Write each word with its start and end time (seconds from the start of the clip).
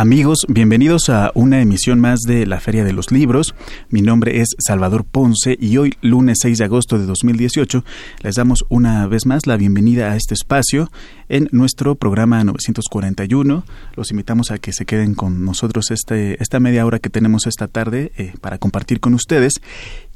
Amigos, 0.00 0.46
bienvenidos 0.48 1.10
a 1.10 1.30
una 1.34 1.60
emisión 1.60 2.00
más 2.00 2.20
de 2.20 2.46
la 2.46 2.58
Feria 2.58 2.84
de 2.84 2.94
los 2.94 3.12
Libros. 3.12 3.54
Mi 3.90 4.00
nombre 4.00 4.40
es 4.40 4.48
Salvador 4.58 5.04
Ponce 5.04 5.58
y 5.60 5.76
hoy, 5.76 5.92
lunes 6.00 6.38
6 6.40 6.56
de 6.56 6.64
agosto 6.64 6.98
de 6.98 7.04
2018, 7.04 7.84
les 8.22 8.34
damos 8.34 8.64
una 8.70 9.06
vez 9.08 9.26
más 9.26 9.46
la 9.46 9.58
bienvenida 9.58 10.10
a 10.10 10.16
este 10.16 10.32
espacio 10.32 10.90
en 11.28 11.50
nuestro 11.52 11.96
programa 11.96 12.42
941. 12.42 13.62
Los 13.94 14.10
invitamos 14.10 14.50
a 14.50 14.56
que 14.56 14.72
se 14.72 14.86
queden 14.86 15.14
con 15.14 15.44
nosotros 15.44 15.90
este, 15.90 16.42
esta 16.42 16.60
media 16.60 16.86
hora 16.86 16.98
que 16.98 17.10
tenemos 17.10 17.46
esta 17.46 17.68
tarde 17.68 18.10
eh, 18.16 18.32
para 18.40 18.56
compartir 18.56 19.00
con 19.00 19.12
ustedes. 19.12 19.60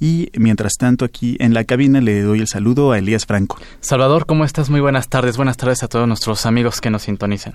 Y 0.00 0.30
mientras 0.34 0.76
tanto, 0.78 1.04
aquí 1.04 1.36
en 1.40 1.52
la 1.52 1.64
cabina 1.64 2.00
le 2.00 2.22
doy 2.22 2.40
el 2.40 2.48
saludo 2.48 2.92
a 2.92 2.98
Elías 2.98 3.26
Franco. 3.26 3.58
Salvador, 3.80 4.24
¿cómo 4.24 4.46
estás? 4.46 4.70
Muy 4.70 4.80
buenas 4.80 5.10
tardes. 5.10 5.36
Buenas 5.36 5.58
tardes 5.58 5.82
a 5.82 5.88
todos 5.88 6.08
nuestros 6.08 6.46
amigos 6.46 6.80
que 6.80 6.88
nos 6.88 7.02
sintonizan. 7.02 7.52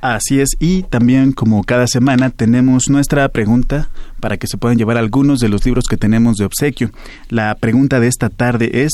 Así 0.05 0.39
es, 0.39 0.51
y 0.61 0.83
también 0.83 1.33
como 1.33 1.65
cada 1.65 1.87
semana 1.87 2.29
tenemos 2.29 2.91
nuestra 2.91 3.27
pregunta 3.31 3.89
para 4.21 4.37
que 4.37 4.47
se 4.47 4.59
puedan 4.59 4.77
llevar 4.77 4.99
algunos 4.99 5.39
de 5.39 5.49
los 5.49 5.65
libros 5.65 5.87
que 5.89 5.97
tenemos 5.97 6.37
de 6.37 6.45
obsequio. 6.45 6.91
La 7.31 7.55
pregunta 7.55 8.01
de 8.01 8.09
esta 8.09 8.29
tarde 8.29 8.85
es, 8.85 8.93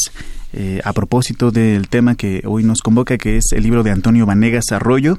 eh, 0.52 0.80
a 0.84 0.92
propósito 0.92 1.50
del 1.50 1.88
tema 1.88 2.14
que 2.14 2.42
hoy 2.46 2.62
nos 2.62 2.80
convoca, 2.80 3.18
que 3.18 3.38
es 3.38 3.46
el 3.50 3.64
libro 3.64 3.82
de 3.82 3.90
Antonio 3.90 4.24
Vanegas 4.24 4.70
Arroyo, 4.70 5.18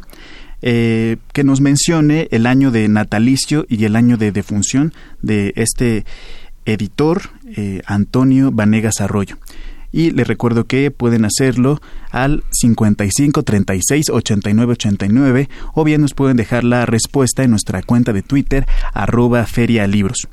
eh, 0.61 1.17
que 1.33 1.43
nos 1.43 1.59
mencione 1.59 2.29
el 2.31 2.45
año 2.45 2.71
de 2.71 2.87
natalicio 2.87 3.65
y 3.67 3.83
el 3.83 3.97
año 3.97 4.15
de 4.15 4.31
defunción 4.31 4.93
de 5.21 5.51
este 5.57 6.05
editor, 6.63 7.23
eh, 7.57 7.81
Antonio 7.85 8.53
Vanegas 8.53 9.01
Arroyo 9.01 9.39
y 9.91 10.11
les 10.11 10.27
recuerdo 10.27 10.65
que 10.65 10.91
pueden 10.91 11.25
hacerlo 11.25 11.81
al 12.11 12.43
55 12.51 13.43
36 13.43 14.09
89 14.09 14.73
89 14.73 15.49
o 15.73 15.83
bien 15.83 16.01
nos 16.01 16.13
pueden 16.13 16.37
dejar 16.37 16.63
la 16.63 16.85
respuesta 16.85 17.43
en 17.43 17.51
nuestra 17.51 17.81
cuenta 17.81 18.13
de 18.13 18.21
Twitter 18.21 18.65
arroba 18.93 19.45
ferialibros. 19.45 20.27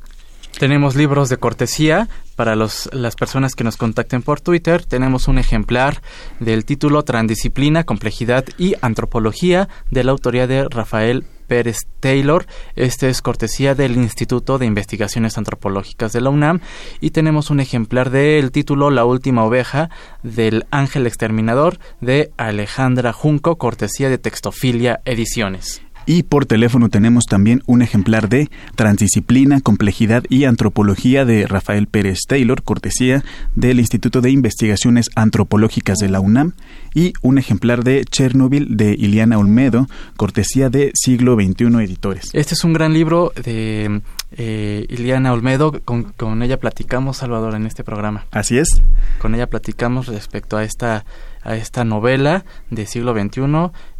Tenemos 0.58 0.96
libros 0.96 1.28
de 1.28 1.36
cortesía 1.36 2.08
para 2.34 2.56
los, 2.56 2.88
las 2.92 3.14
personas 3.14 3.54
que 3.54 3.62
nos 3.62 3.76
contacten 3.76 4.22
por 4.22 4.40
Twitter. 4.40 4.84
Tenemos 4.84 5.28
un 5.28 5.38
ejemplar 5.38 6.02
del 6.40 6.64
título 6.64 7.04
Transdisciplina, 7.04 7.84
Complejidad 7.84 8.44
y 8.58 8.74
Antropología 8.80 9.68
de 9.90 10.02
la 10.02 10.10
autoría 10.10 10.48
de 10.48 10.64
Rafael 10.68 11.26
Pérez 11.48 11.78
Taylor. 11.98 12.46
Este 12.76 13.08
es 13.08 13.22
cortesía 13.22 13.74
del 13.74 13.96
Instituto 13.96 14.58
de 14.58 14.66
Investigaciones 14.66 15.36
Antropológicas 15.36 16.12
de 16.12 16.20
la 16.20 16.30
UNAM. 16.30 16.60
Y 17.00 17.10
tenemos 17.10 17.50
un 17.50 17.58
ejemplar 17.58 18.10
del 18.10 18.52
título 18.52 18.90
La 18.90 19.04
última 19.04 19.44
oveja 19.44 19.90
del 20.22 20.66
Ángel 20.70 21.06
Exterminador 21.06 21.78
de 22.00 22.30
Alejandra 22.36 23.12
Junco, 23.12 23.56
cortesía 23.56 24.08
de 24.08 24.18
Textofilia 24.18 25.00
Ediciones. 25.04 25.82
Y 26.08 26.22
por 26.22 26.46
teléfono 26.46 26.88
tenemos 26.88 27.26
también 27.26 27.62
un 27.66 27.82
ejemplar 27.82 28.30
de 28.30 28.48
Transdisciplina, 28.76 29.60
Complejidad 29.60 30.24
y 30.30 30.44
Antropología 30.44 31.26
de 31.26 31.46
Rafael 31.46 31.86
Pérez 31.86 32.20
Taylor, 32.26 32.62
cortesía 32.62 33.22
del 33.54 33.78
Instituto 33.78 34.22
de 34.22 34.30
Investigaciones 34.30 35.10
Antropológicas 35.16 35.98
de 35.98 36.08
la 36.08 36.20
UNAM, 36.20 36.54
y 36.94 37.12
un 37.20 37.36
ejemplar 37.36 37.84
de 37.84 38.06
Chernobyl 38.06 38.78
de 38.78 38.94
Iliana 38.98 39.38
Olmedo, 39.38 39.86
cortesía 40.16 40.70
de 40.70 40.92
Siglo 40.94 41.34
XXI 41.34 41.66
Editores. 41.84 42.30
Este 42.32 42.54
es 42.54 42.64
un 42.64 42.72
gran 42.72 42.94
libro 42.94 43.34
de 43.44 44.00
eh, 44.32 44.86
Iliana 44.88 45.34
Olmedo, 45.34 45.78
con, 45.84 46.04
con 46.04 46.42
ella 46.42 46.58
platicamos, 46.58 47.18
Salvador, 47.18 47.54
en 47.54 47.66
este 47.66 47.84
programa. 47.84 48.24
Así 48.30 48.56
es. 48.56 48.80
Con 49.18 49.34
ella 49.34 49.50
platicamos 49.50 50.06
respecto 50.06 50.56
a 50.56 50.64
esta, 50.64 51.04
a 51.42 51.56
esta 51.56 51.84
novela 51.84 52.46
de 52.70 52.86
siglo 52.86 53.12
XXI. 53.12 53.42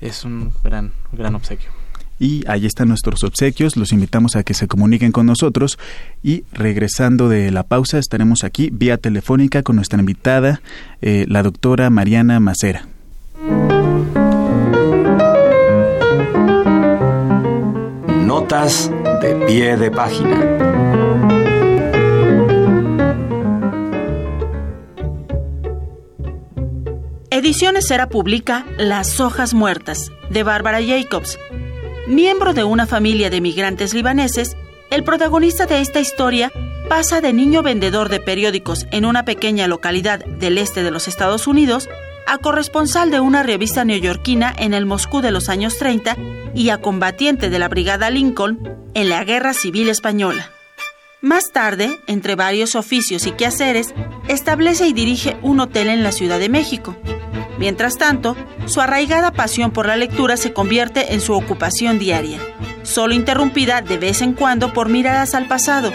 Es 0.01 0.25
un 0.25 0.55
gran, 0.65 0.93
gran 1.13 1.35
obsequio. 1.35 1.78
Y 2.19 2.45
ahí 2.49 2.67
están 2.67 2.89
nuestros 2.89 3.23
obsequios, 3.25 3.77
los 3.77 3.93
invitamos 3.93 4.37
a 4.37 4.43
que 4.43 4.55
se 4.55 4.67
comuniquen 4.67 5.13
con 5.13 5.27
nosotros 5.27 5.79
y 6.23 6.45
regresando 6.53 7.29
de 7.29 7.51
la 7.51 7.63
pausa 7.63 7.99
estaremos 7.99 8.45
aquí 8.45 8.71
vía 8.73 8.97
telefónica 8.97 9.63
con 9.63 9.77
nuestra 9.77 10.01
invitada, 10.01 10.61
eh, 11.01 11.25
la 11.29 11.43
doctora 11.43 11.91
Mariana 11.91 12.41
Macera. 12.41 12.87
Notas 18.27 18.91
de 19.23 19.35
pie 19.47 19.77
de 19.77 19.91
página. 19.91 20.69
Ediciones 27.31 27.91
Era 27.93 28.09
publica 28.09 28.67
Las 28.79 29.21
hojas 29.21 29.55
muertas 29.55 30.11
de 30.29 30.43
Bárbara 30.43 30.81
Jacobs. 30.85 31.39
Miembro 32.09 32.55
de 32.55 32.65
una 32.65 32.87
familia 32.87 33.29
de 33.29 33.43
migrantes 33.43 33.93
libaneses, 33.93 34.57
El 34.91 35.05
protagonista 35.05 35.67
de 35.67 35.83
esta 35.83 36.01
historia 36.01 36.51
pasa 36.89 37.21
de 37.21 37.35
niño 37.35 37.63
vendedor 37.63 38.09
de 38.09 38.19
periódicos 38.19 38.87
en 38.93 39.05
una 39.05 39.27
pequeña 39.27 39.69
localidad 39.69 40.25
del 40.25 40.57
este 40.57 40.83
de 40.83 40.91
los 40.91 41.07
Estados 41.07 41.47
Unidos 41.47 41.87
a 42.27 42.39
corresponsal 42.39 43.11
de 43.11 43.21
una 43.21 43.43
revista 43.43 43.85
neoyorquina 43.85 44.55
en 44.59 44.73
el 44.73 44.87
Moscú 44.87 45.21
de 45.21 45.33
los 45.33 45.51
años 45.51 45.77
30 45.77 46.17
y 46.55 46.71
a 46.71 46.79
combatiente 46.79 47.51
de 47.51 47.59
la 47.59 47.69
Brigada 47.69 48.09
Lincoln 48.09 48.59
en 48.95 49.11
la 49.11 49.23
Guerra 49.25 49.53
Civil 49.53 49.91
Española. 49.91 50.51
Más 51.21 51.53
tarde, 51.53 52.01
entre 52.07 52.37
varios 52.37 52.75
oficios 52.75 53.27
y 53.27 53.33
quehaceres, 53.33 53.93
establece 54.29 54.87
y 54.87 54.95
dirige 54.95 55.37
un 55.43 55.61
hotel 55.61 55.91
en 55.91 56.03
la 56.03 56.13
Ciudad 56.13 56.39
de 56.39 56.49
México. 56.49 56.97
Mientras 57.59 57.99
tanto, 57.99 58.37
su 58.67 58.81
arraigada 58.81 59.33
pasión 59.33 59.73
por 59.73 59.87
la 59.87 59.97
lectura 59.97 60.37
se 60.37 60.53
convierte 60.53 61.15
en 61.15 61.21
su 61.21 61.35
ocupación 61.35 61.99
diaria, 61.99 62.39
solo 62.83 63.15
interrumpida 63.15 63.83
de 63.83 63.99
vez 63.99 64.23
en 64.23 64.33
cuando 64.33 64.73
por 64.73 64.89
miradas 64.89 65.35
al 65.35 65.47
pasado, 65.47 65.93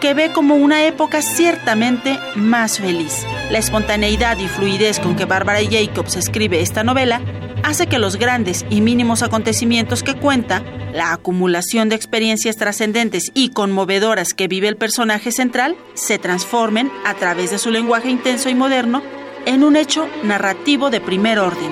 que 0.00 0.14
ve 0.14 0.32
como 0.32 0.54
una 0.54 0.84
época 0.84 1.20
ciertamente 1.20 2.18
más 2.36 2.78
feliz. 2.78 3.26
La 3.50 3.58
espontaneidad 3.58 4.38
y 4.38 4.48
fluidez 4.48 5.00
con 5.00 5.16
que 5.16 5.24
Bárbara 5.24 5.60
Jacobs 5.68 6.16
escribe 6.16 6.60
esta 6.60 6.84
novela 6.84 7.20
hace 7.62 7.86
que 7.86 7.98
los 7.98 8.16
grandes 8.16 8.64
y 8.70 8.80
mínimos 8.80 9.22
acontecimientos 9.22 10.02
que 10.02 10.14
cuenta, 10.14 10.62
la 10.92 11.12
acumulación 11.12 11.88
de 11.88 11.96
experiencias 11.96 12.56
trascendentes 12.56 13.30
y 13.34 13.50
conmovedoras 13.50 14.32
que 14.32 14.48
vive 14.48 14.68
el 14.68 14.76
personaje 14.76 15.30
central, 15.32 15.76
se 15.94 16.18
transformen, 16.18 16.90
a 17.04 17.14
través 17.14 17.50
de 17.50 17.58
su 17.58 17.70
lenguaje 17.70 18.08
intenso 18.08 18.48
y 18.48 18.54
moderno, 18.54 19.02
en 19.46 19.62
un 19.62 19.76
hecho 19.76 20.06
narrativo 20.24 20.90
de 20.90 21.00
primer 21.00 21.38
orden. 21.38 21.70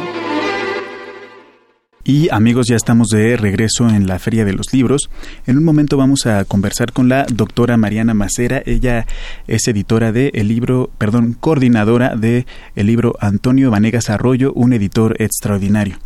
Y 2.05 2.31
amigos, 2.31 2.69
ya 2.69 2.77
estamos 2.77 3.09
de 3.09 3.37
regreso 3.37 3.87
en 3.87 4.07
la 4.07 4.19
Feria 4.19 4.47
de 4.47 4.55
los 4.55 4.73
Libros. 4.73 5.11
En 5.47 5.59
un 5.59 5.65
momento 5.65 5.99
vamos 5.99 6.25
a 6.25 6.47
conversar 6.47 6.93
con 6.93 7.11
la 7.11 7.27
doctora 7.31 7.77
Mariana 7.77 8.15
Macera. 8.15 8.63
Ella 8.65 9.07
es 9.47 9.69
editora 9.69 10.11
de 10.11 10.31
el 10.33 10.49
libro, 10.49 10.91
perdón, 10.97 11.37
coordinadora 11.39 12.17
de 12.17 12.47
el 12.77 12.87
libro 12.87 13.15
Antonio 13.21 13.71
Vanegas 13.71 14.09
Arroyo, 14.09 14.55
un 14.55 14.73
editor 14.73 15.21
extraordinario. 15.21 15.99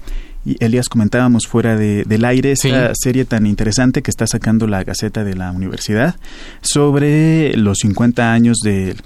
Y 0.45 0.57
Elias, 0.59 0.89
comentábamos 0.89 1.47
fuera 1.47 1.77
de, 1.77 2.03
del 2.03 2.25
aire 2.25 2.51
esta 2.51 2.93
serie 2.95 3.25
tan 3.25 3.47
interesante 3.47 4.03
que 4.03 4.11
está 4.11 4.27
sacando 4.27 4.67
la 4.67 4.83
Gaceta 4.83 5.23
de 5.23 5.37
la 5.37 5.53
Universidad 5.53 6.17
sobre 6.63 7.57
los 7.57 7.79
50 7.79 8.33
años 8.33 8.59
del 8.65 8.97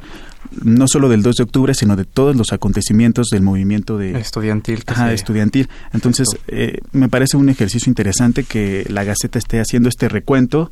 no 0.62 0.86
solo 0.88 1.08
del 1.08 1.22
2 1.22 1.36
de 1.36 1.44
octubre, 1.44 1.74
sino 1.74 1.96
de 1.96 2.04
todos 2.04 2.36
los 2.36 2.52
acontecimientos 2.52 3.28
del 3.30 3.42
movimiento 3.42 3.98
de 3.98 4.18
estudiantil. 4.18 4.82
estudiantil. 5.12 5.68
Entonces, 5.92 6.28
eh, 6.48 6.78
me 6.92 7.08
parece 7.08 7.36
un 7.36 7.48
ejercicio 7.48 7.90
interesante 7.90 8.44
que 8.44 8.86
la 8.88 9.04
Gaceta 9.04 9.38
esté 9.38 9.60
haciendo 9.60 9.88
este 9.88 10.08
recuento 10.08 10.70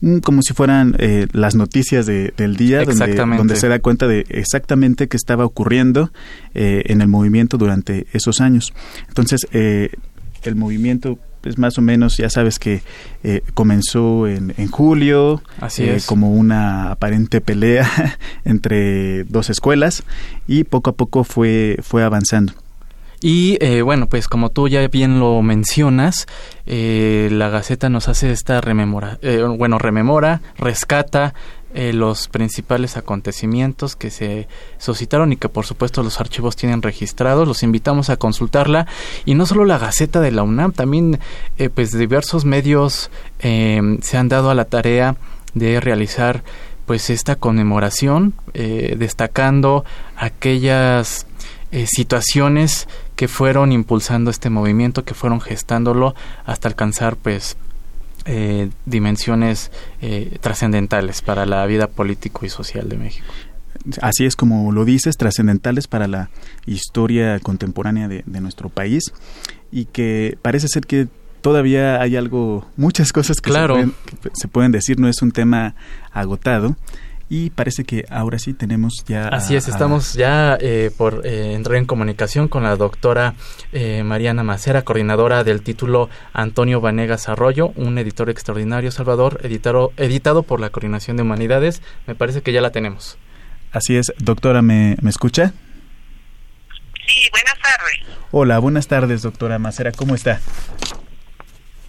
mm, 0.00 0.18
como 0.18 0.42
si 0.42 0.54
fueran 0.54 0.96
eh, 0.98 1.26
las 1.32 1.54
noticias 1.54 2.06
de, 2.06 2.34
del 2.36 2.56
día, 2.56 2.84
donde, 2.84 3.14
donde, 3.14 3.56
se 3.56 3.68
da 3.68 3.78
cuenta 3.78 4.06
de 4.06 4.24
exactamente 4.28 5.08
qué 5.08 5.16
estaba 5.16 5.44
ocurriendo 5.44 6.10
eh, 6.54 6.82
en 6.86 7.00
el 7.00 7.08
movimiento 7.08 7.58
durante 7.58 8.06
esos 8.12 8.40
años. 8.40 8.72
Entonces, 9.08 9.46
el 9.50 10.56
movimiento 10.56 11.18
pues 11.44 11.58
más 11.58 11.76
o 11.76 11.82
menos 11.82 12.16
ya 12.16 12.30
sabes 12.30 12.58
que 12.58 12.82
eh, 13.22 13.42
comenzó 13.52 14.26
en, 14.26 14.54
en 14.56 14.70
julio 14.70 15.42
Así 15.60 15.84
eh, 15.84 15.98
como 16.06 16.32
una 16.32 16.90
aparente 16.90 17.42
pelea 17.42 17.86
entre 18.46 19.24
dos 19.24 19.50
escuelas 19.50 20.04
y 20.48 20.64
poco 20.64 20.88
a 20.88 20.92
poco 20.94 21.22
fue 21.22 21.76
fue 21.82 22.02
avanzando. 22.02 22.54
Y 23.20 23.58
eh, 23.60 23.82
bueno, 23.82 24.06
pues 24.06 24.26
como 24.26 24.50
tú 24.50 24.68
ya 24.68 24.86
bien 24.88 25.20
lo 25.20 25.42
mencionas, 25.42 26.26
la 26.66 27.48
Gaceta 27.50 27.90
nos 27.90 28.08
hace 28.08 28.32
esta 28.32 28.60
rememora, 28.60 29.18
bueno, 29.56 29.78
rememora, 29.78 30.42
rescata 30.58 31.34
eh, 31.74 31.92
los 31.92 32.28
principales 32.28 32.96
acontecimientos 32.96 33.96
que 33.96 34.10
se 34.10 34.46
suscitaron 34.78 35.32
y 35.32 35.36
que 35.36 35.48
por 35.48 35.66
supuesto 35.66 36.02
los 36.02 36.20
archivos 36.20 36.54
tienen 36.54 36.82
registrados. 36.82 37.48
Los 37.48 37.62
invitamos 37.64 38.10
a 38.10 38.16
consultarla 38.16 38.86
y 39.24 39.34
no 39.34 39.44
solo 39.44 39.64
la 39.64 39.78
Gaceta 39.78 40.20
de 40.20 40.30
la 40.30 40.44
UNAM, 40.44 40.72
también 40.72 41.18
eh, 41.58 41.70
pues 41.70 41.90
diversos 41.90 42.44
medios 42.44 43.10
eh, 43.40 43.98
se 44.02 44.16
han 44.16 44.28
dado 44.28 44.50
a 44.50 44.54
la 44.54 44.66
tarea 44.66 45.16
de 45.54 45.80
realizar 45.80 46.44
pues 46.86 47.10
esta 47.10 47.36
conmemoración 47.36 48.34
destacando 48.52 49.86
aquellas 50.16 51.26
situaciones 51.86 52.88
que 53.16 53.26
fueron 53.26 53.72
impulsando 53.72 54.30
este 54.30 54.50
movimiento, 54.50 55.02
que 55.02 55.14
fueron 55.14 55.40
gestándolo 55.40 56.14
hasta 56.44 56.68
alcanzar 56.68 57.16
pues 57.16 57.56
eh, 58.26 58.70
dimensiones 58.86 59.70
eh, 60.00 60.38
trascendentales 60.40 61.22
para 61.22 61.46
la 61.46 61.64
vida 61.66 61.88
político 61.88 62.46
y 62.46 62.48
social 62.48 62.88
de 62.88 62.96
México. 62.96 63.26
Así 64.00 64.24
es 64.24 64.36
como 64.36 64.72
lo 64.72 64.84
dices, 64.84 65.16
trascendentales 65.16 65.88
para 65.88 66.08
la 66.08 66.30
historia 66.64 67.38
contemporánea 67.40 68.08
de, 68.08 68.22
nuestro 68.40 68.68
país 68.70 69.12
y 69.70 69.86
que 69.86 70.38
parece 70.40 70.68
ser 70.68 70.86
que 70.86 71.08
todavía 71.42 72.00
hay 72.00 72.16
algo, 72.16 72.66
muchas 72.76 73.12
cosas 73.12 73.40
que, 73.42 73.52
se 74.32 74.48
pueden 74.48 74.72
decir, 74.72 74.98
no 74.98 75.08
es 75.08 75.20
un 75.20 75.32
tema 75.32 75.74
agotado 76.12 76.76
y 77.28 77.50
parece 77.50 77.84
que 77.84 78.04
ahora 78.10 78.38
sí 78.38 78.54
tenemos 78.54 79.04
ya... 79.06 79.28
Así 79.28 79.56
es, 79.56 79.68
estamos 79.68 80.14
ya 80.14 80.58
eh, 80.60 80.90
por 80.96 81.26
eh, 81.26 81.54
entrar 81.54 81.76
en 81.76 81.86
comunicación 81.86 82.48
con 82.48 82.62
la 82.62 82.76
doctora 82.76 83.34
eh, 83.72 84.02
Mariana 84.02 84.42
Macera, 84.42 84.82
coordinadora 84.82 85.44
del 85.44 85.62
título 85.62 86.10
Antonio 86.32 86.80
Vanegas 86.80 87.28
Arroyo, 87.28 87.72
un 87.76 87.98
editor 87.98 88.30
extraordinario, 88.30 88.90
Salvador, 88.90 89.40
editado, 89.42 89.92
editado 89.96 90.42
por 90.42 90.60
la 90.60 90.70
Coordinación 90.70 91.16
de 91.16 91.22
Humanidades. 91.22 91.82
Me 92.06 92.14
parece 92.14 92.42
que 92.42 92.52
ya 92.52 92.60
la 92.60 92.70
tenemos. 92.70 93.16
Así 93.72 93.96
es, 93.96 94.12
doctora, 94.18 94.62
¿me, 94.62 94.96
me 95.00 95.10
escucha? 95.10 95.52
Sí, 97.06 97.20
buenas 97.30 97.54
tardes. 97.54 98.18
Hola, 98.30 98.58
buenas 98.58 98.86
tardes, 98.86 99.22
doctora 99.22 99.58
Macera, 99.58 99.92
¿cómo 99.92 100.14
está? 100.14 100.40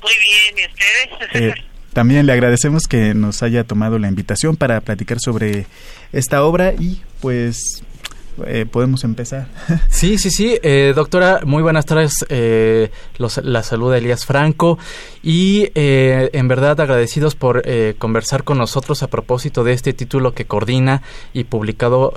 Muy 0.01 0.13
bien, 0.21 0.67
¿y 0.67 1.35
ustedes? 1.35 1.65
También 1.95 2.25
le 2.25 2.33
agradecemos 2.33 2.88
que 2.89 3.13
nos 3.13 3.42
haya 3.42 3.63
tomado 3.63 4.00
la 4.00 4.09
invitación 4.09 4.57
para 4.57 4.81
platicar 4.81 5.18
sobre 5.21 5.65
esta 6.12 6.44
obra 6.44 6.74
y 6.74 7.01
pues 7.21 7.83
eh, 8.45 8.65
podemos 8.69 9.06
empezar. 9.06 9.47
Sí, 9.88 10.18
sí, 10.18 10.30
sí. 10.30 10.59
Eh, 10.62 10.92
doctora, 10.94 11.39
muy 11.45 11.63
buenas 11.63 11.86
tardes. 11.86 12.25
Eh, 12.27 12.92
los, 13.18 13.38
la 13.38 13.63
saluda 13.63 13.97
Elías 13.97 14.25
Franco 14.25 14.78
y 15.23 15.71
en 15.73 16.47
verdad 16.49 16.81
agradecidos 16.81 17.35
por 17.35 17.64
conversar 17.97 18.44
con 18.44 18.57
nosotros 18.57 19.02
a 19.02 19.07
propósito 19.07 19.64
de 19.64 19.71
este 19.71 19.94
título 19.94 20.33
que 20.33 20.44
coordina 20.44 21.02
y 21.31 21.45
publicado 21.45 22.14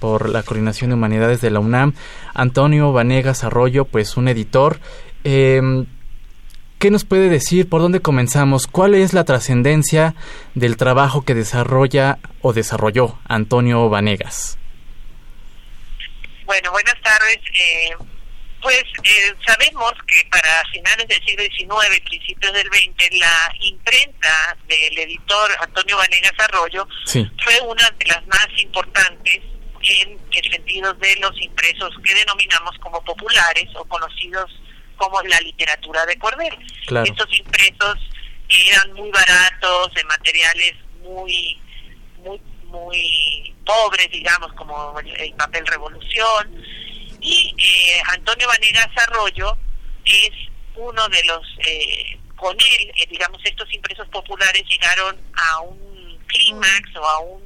por 0.00 0.28
la 0.28 0.42
Coordinación 0.42 0.90
de 0.90 0.94
Humanidades 0.94 1.40
de 1.40 1.50
la 1.52 1.60
UNAM. 1.60 1.94
Antonio 2.34 2.92
Vanegas 2.92 3.44
Arroyo, 3.44 3.84
pues 3.84 4.16
un 4.16 4.26
editor. 4.26 4.80
¿Qué 6.78 6.92
nos 6.92 7.04
puede 7.04 7.28
decir? 7.28 7.68
¿Por 7.68 7.80
dónde 7.80 8.00
comenzamos? 8.00 8.68
¿Cuál 8.68 8.94
es 8.94 9.12
la 9.12 9.24
trascendencia 9.24 10.14
del 10.54 10.76
trabajo 10.76 11.24
que 11.24 11.34
desarrolla 11.34 12.18
o 12.40 12.52
desarrolló 12.52 13.18
Antonio 13.26 13.88
Vanegas? 13.88 14.58
Bueno, 16.44 16.70
buenas 16.70 16.94
tardes. 17.02 17.38
Eh, 17.52 17.96
pues 18.62 18.84
eh, 19.02 19.34
sabemos 19.44 19.92
que 20.06 20.24
para 20.30 20.62
finales 20.70 21.08
del 21.08 21.20
siglo 21.24 21.42
XIX, 21.42 22.00
principios 22.08 22.52
del 22.52 22.68
XX, 22.68 23.18
la 23.18 23.54
imprenta 23.58 24.56
del 24.68 24.98
editor 24.98 25.50
Antonio 25.60 25.96
Vanegas 25.96 26.32
Arroyo 26.38 26.86
fue 27.12 27.60
una 27.66 27.90
de 27.90 28.06
las 28.06 28.24
más 28.28 28.46
importantes 28.56 29.40
en 29.82 30.18
el 30.30 30.50
sentido 30.52 30.94
de 30.94 31.16
los 31.16 31.32
impresos 31.40 31.92
que 32.04 32.14
denominamos 32.14 32.76
como 32.78 33.02
populares 33.02 33.66
o 33.74 33.84
conocidos 33.84 34.48
como 34.98 35.22
la 35.22 35.40
literatura 35.40 36.04
de 36.04 36.18
cordel. 36.18 36.54
Estos 37.04 37.38
impresos 37.38 37.96
eran 38.66 38.92
muy 38.94 39.10
baratos, 39.10 39.94
de 39.94 40.04
materiales 40.04 40.74
muy, 41.02 41.58
muy, 42.18 42.40
muy 42.64 43.54
pobres, 43.64 44.10
digamos, 44.10 44.52
como 44.54 44.98
el 45.00 45.32
papel 45.34 45.66
revolución. 45.66 46.64
Y 47.20 47.54
eh, 47.58 48.02
Antonio 48.08 48.46
Vanegas 48.48 48.88
Arroyo 49.08 49.56
es 50.04 50.30
uno 50.76 51.08
de 51.08 51.24
los, 51.24 51.42
eh, 51.66 52.18
con 52.36 52.54
él, 52.54 52.92
eh, 52.96 53.06
digamos, 53.10 53.40
estos 53.44 53.72
impresos 53.74 54.08
populares 54.08 54.62
llegaron 54.68 55.16
a 55.34 55.60
un 55.60 56.18
clímax 56.26 56.96
o 56.96 57.04
a 57.04 57.20
un, 57.20 57.42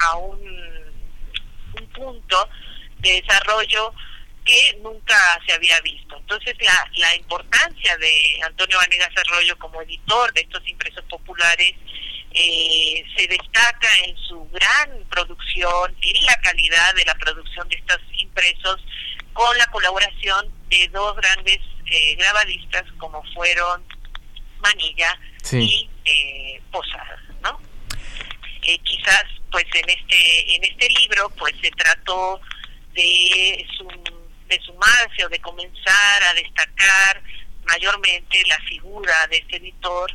a 0.00 0.16
un, 0.16 0.40
un 1.78 1.86
punto 1.88 2.48
de 2.98 3.20
desarrollo 3.20 3.92
que 4.44 4.78
nunca 4.82 5.16
se 5.46 5.52
había 5.52 5.80
visto. 5.80 6.16
Entonces 6.16 6.54
la, 6.60 6.90
la 6.96 7.16
importancia 7.16 7.96
de 7.98 8.40
Antonio 8.44 8.78
Vanegas 8.78 9.10
Arroyo 9.16 9.58
como 9.58 9.80
editor 9.82 10.32
de 10.32 10.42
estos 10.42 10.66
impresos 10.68 11.04
populares 11.04 11.74
eh, 12.34 13.04
se 13.16 13.26
destaca 13.28 13.88
en 14.04 14.16
su 14.16 14.48
gran 14.50 15.04
producción, 15.10 15.94
en 16.00 16.24
la 16.24 16.34
calidad 16.36 16.94
de 16.94 17.04
la 17.04 17.14
producción 17.16 17.68
de 17.68 17.76
estos 17.76 18.00
impresos, 18.14 18.82
con 19.32 19.56
la 19.58 19.66
colaboración 19.66 20.50
de 20.68 20.88
dos 20.88 21.16
grandes 21.16 21.58
eh, 21.86 22.14
grabadistas 22.16 22.84
como 22.98 23.22
fueron 23.34 23.84
Manilla 24.60 25.18
y 25.52 25.88
eh, 26.04 26.62
Posada, 26.70 27.22
¿no? 27.42 27.60
Eh, 28.62 28.78
quizás, 28.78 29.24
pues 29.50 29.66
en 29.74 29.90
este 29.90 30.56
en 30.56 30.64
este 30.64 30.88
libro, 30.88 31.28
pues 31.36 31.54
se 31.60 31.70
trató 31.72 32.40
de, 32.94 33.66
de 34.52 34.60
sumarse 34.64 35.24
o 35.24 35.28
de 35.30 35.40
comenzar 35.40 36.22
a 36.24 36.34
destacar 36.34 37.22
mayormente 37.64 38.42
la 38.46 38.58
figura 38.68 39.14
de 39.30 39.38
este 39.38 39.56
editor, 39.56 40.10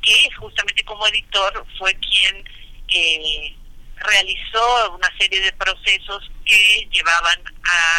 que 0.00 0.30
justamente 0.38 0.82
como 0.84 1.06
editor 1.08 1.66
fue 1.78 1.94
quien 1.96 2.44
eh, 2.88 3.54
realizó 3.96 4.94
una 4.94 5.10
serie 5.18 5.40
de 5.40 5.52
procesos 5.52 6.30
que 6.46 6.88
llevaban 6.90 7.38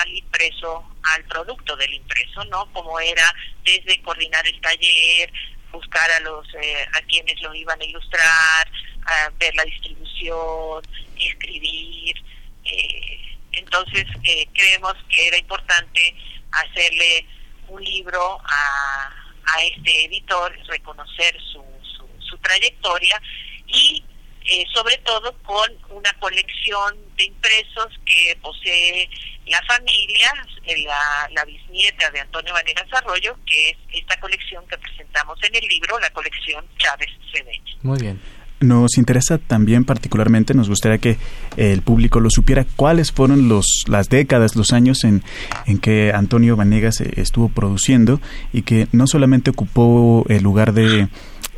al 0.02 0.10
impreso, 0.10 0.84
al 1.04 1.24
producto 1.26 1.76
del 1.76 1.94
impreso, 1.94 2.44
¿no? 2.46 2.72
Como 2.74 3.00
era 3.00 3.32
desde 3.64 4.02
coordinar 4.02 4.46
el 4.48 4.60
taller, 4.62 5.32
buscar 5.72 6.10
a 6.12 6.20
los 6.22 6.48
eh, 6.56 6.88
a 6.94 7.02
quienes 7.02 7.40
lo 7.42 7.54
iban 7.54 7.80
a 7.80 7.86
ilustrar, 7.86 8.72
a 9.06 9.30
ver 9.38 9.54
la 9.56 9.66
distribución, 9.66 10.82
escribir. 11.16 12.16
Eh, 12.64 13.35
entonces 13.58 14.06
eh, 14.24 14.48
creemos 14.54 14.94
que 15.10 15.28
era 15.28 15.38
importante 15.38 16.16
hacerle 16.52 17.26
un 17.68 17.84
libro 17.84 18.40
a, 18.44 19.10
a 19.46 19.64
este 19.64 20.06
editor, 20.06 20.56
reconocer 20.68 21.36
su, 21.52 21.64
su, 21.98 22.08
su 22.20 22.38
trayectoria 22.38 23.22
y 23.68 24.04
eh, 24.48 24.64
sobre 24.74 24.98
todo 24.98 25.36
con 25.44 25.70
una 25.90 26.14
colección 26.20 26.96
de 27.18 27.26
impresos 27.26 27.88
que 28.06 28.38
posee 28.42 29.10
la 29.48 29.60
familia, 29.64 30.32
eh, 30.66 30.84
la, 30.84 31.28
la 31.32 31.46
bisnieta 31.46 32.12
de 32.12 32.20
Antonio 32.20 32.54
Vanegas 32.54 32.86
Arroyo, 32.94 33.36
que 33.46 33.70
es 33.72 33.78
esta 33.94 34.20
colección 34.20 34.64
que 34.68 34.78
presentamos 34.78 35.38
en 35.44 35.56
el 35.56 35.68
libro, 35.68 36.00
la 36.00 36.12
colección 36.12 36.64
Chávez 36.78 37.10
Cedeño. 37.32 37.76
Muy 37.82 38.00
bien. 38.00 38.22
Nos 38.60 38.98
interesa 38.98 39.38
también 39.38 39.84
particularmente, 39.84 40.54
nos 40.54 40.70
gustaría 40.70 41.00
que 41.00 41.18
el 41.58 41.82
público 41.82 42.20
lo 42.20 42.30
supiera, 42.30 42.66
cuáles 42.76 43.12
fueron 43.12 43.48
los, 43.48 43.66
las 43.88 44.10
décadas, 44.10 44.56
los 44.56 44.72
años 44.72 45.04
en, 45.04 45.24
en 45.66 45.80
que 45.80 46.12
Antonio 46.14 46.56
Vanegas 46.56 47.02
eh, 47.02 47.14
estuvo 47.18 47.50
produciendo 47.50 48.22
y 48.54 48.64
que 48.64 48.88
no 48.92 49.08
solamente 49.08 49.52
ocupó 49.52 50.26
el 50.30 50.44
lugar 50.44 50.74
de 50.74 51.08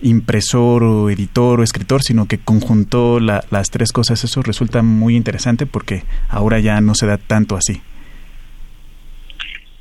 impresor 0.01 0.83
o 0.83 1.09
editor 1.09 1.59
o 1.59 1.63
escritor, 1.63 2.03
sino 2.03 2.27
que 2.27 2.37
conjuntó 2.37 3.19
las 3.19 3.69
tres 3.71 3.91
cosas. 3.91 4.23
Eso 4.23 4.41
resulta 4.41 4.81
muy 4.81 5.15
interesante 5.15 5.65
porque 5.65 6.03
ahora 6.29 6.59
ya 6.59 6.81
no 6.81 6.95
se 6.95 7.07
da 7.07 7.17
tanto 7.17 7.55
así. 7.55 7.81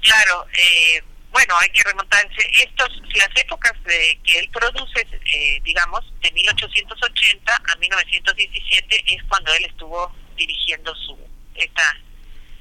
Claro, 0.02 0.46
eh, 0.52 1.02
bueno, 1.36 1.54
hay 1.60 1.68
que 1.68 1.82
remontarse. 1.82 2.50
Estos, 2.62 2.88
las 3.14 3.28
épocas 3.36 3.72
de, 3.84 4.18
que 4.24 4.38
él 4.38 4.48
produce, 4.50 5.06
eh, 5.34 5.60
digamos, 5.64 6.00
de 6.22 6.32
1880 6.32 7.52
a 7.54 7.76
1917 7.76 9.04
es 9.06 9.22
cuando 9.24 9.52
él 9.52 9.66
estuvo 9.66 10.10
dirigiendo 10.34 10.94
su 10.94 11.18
esta 11.54 11.82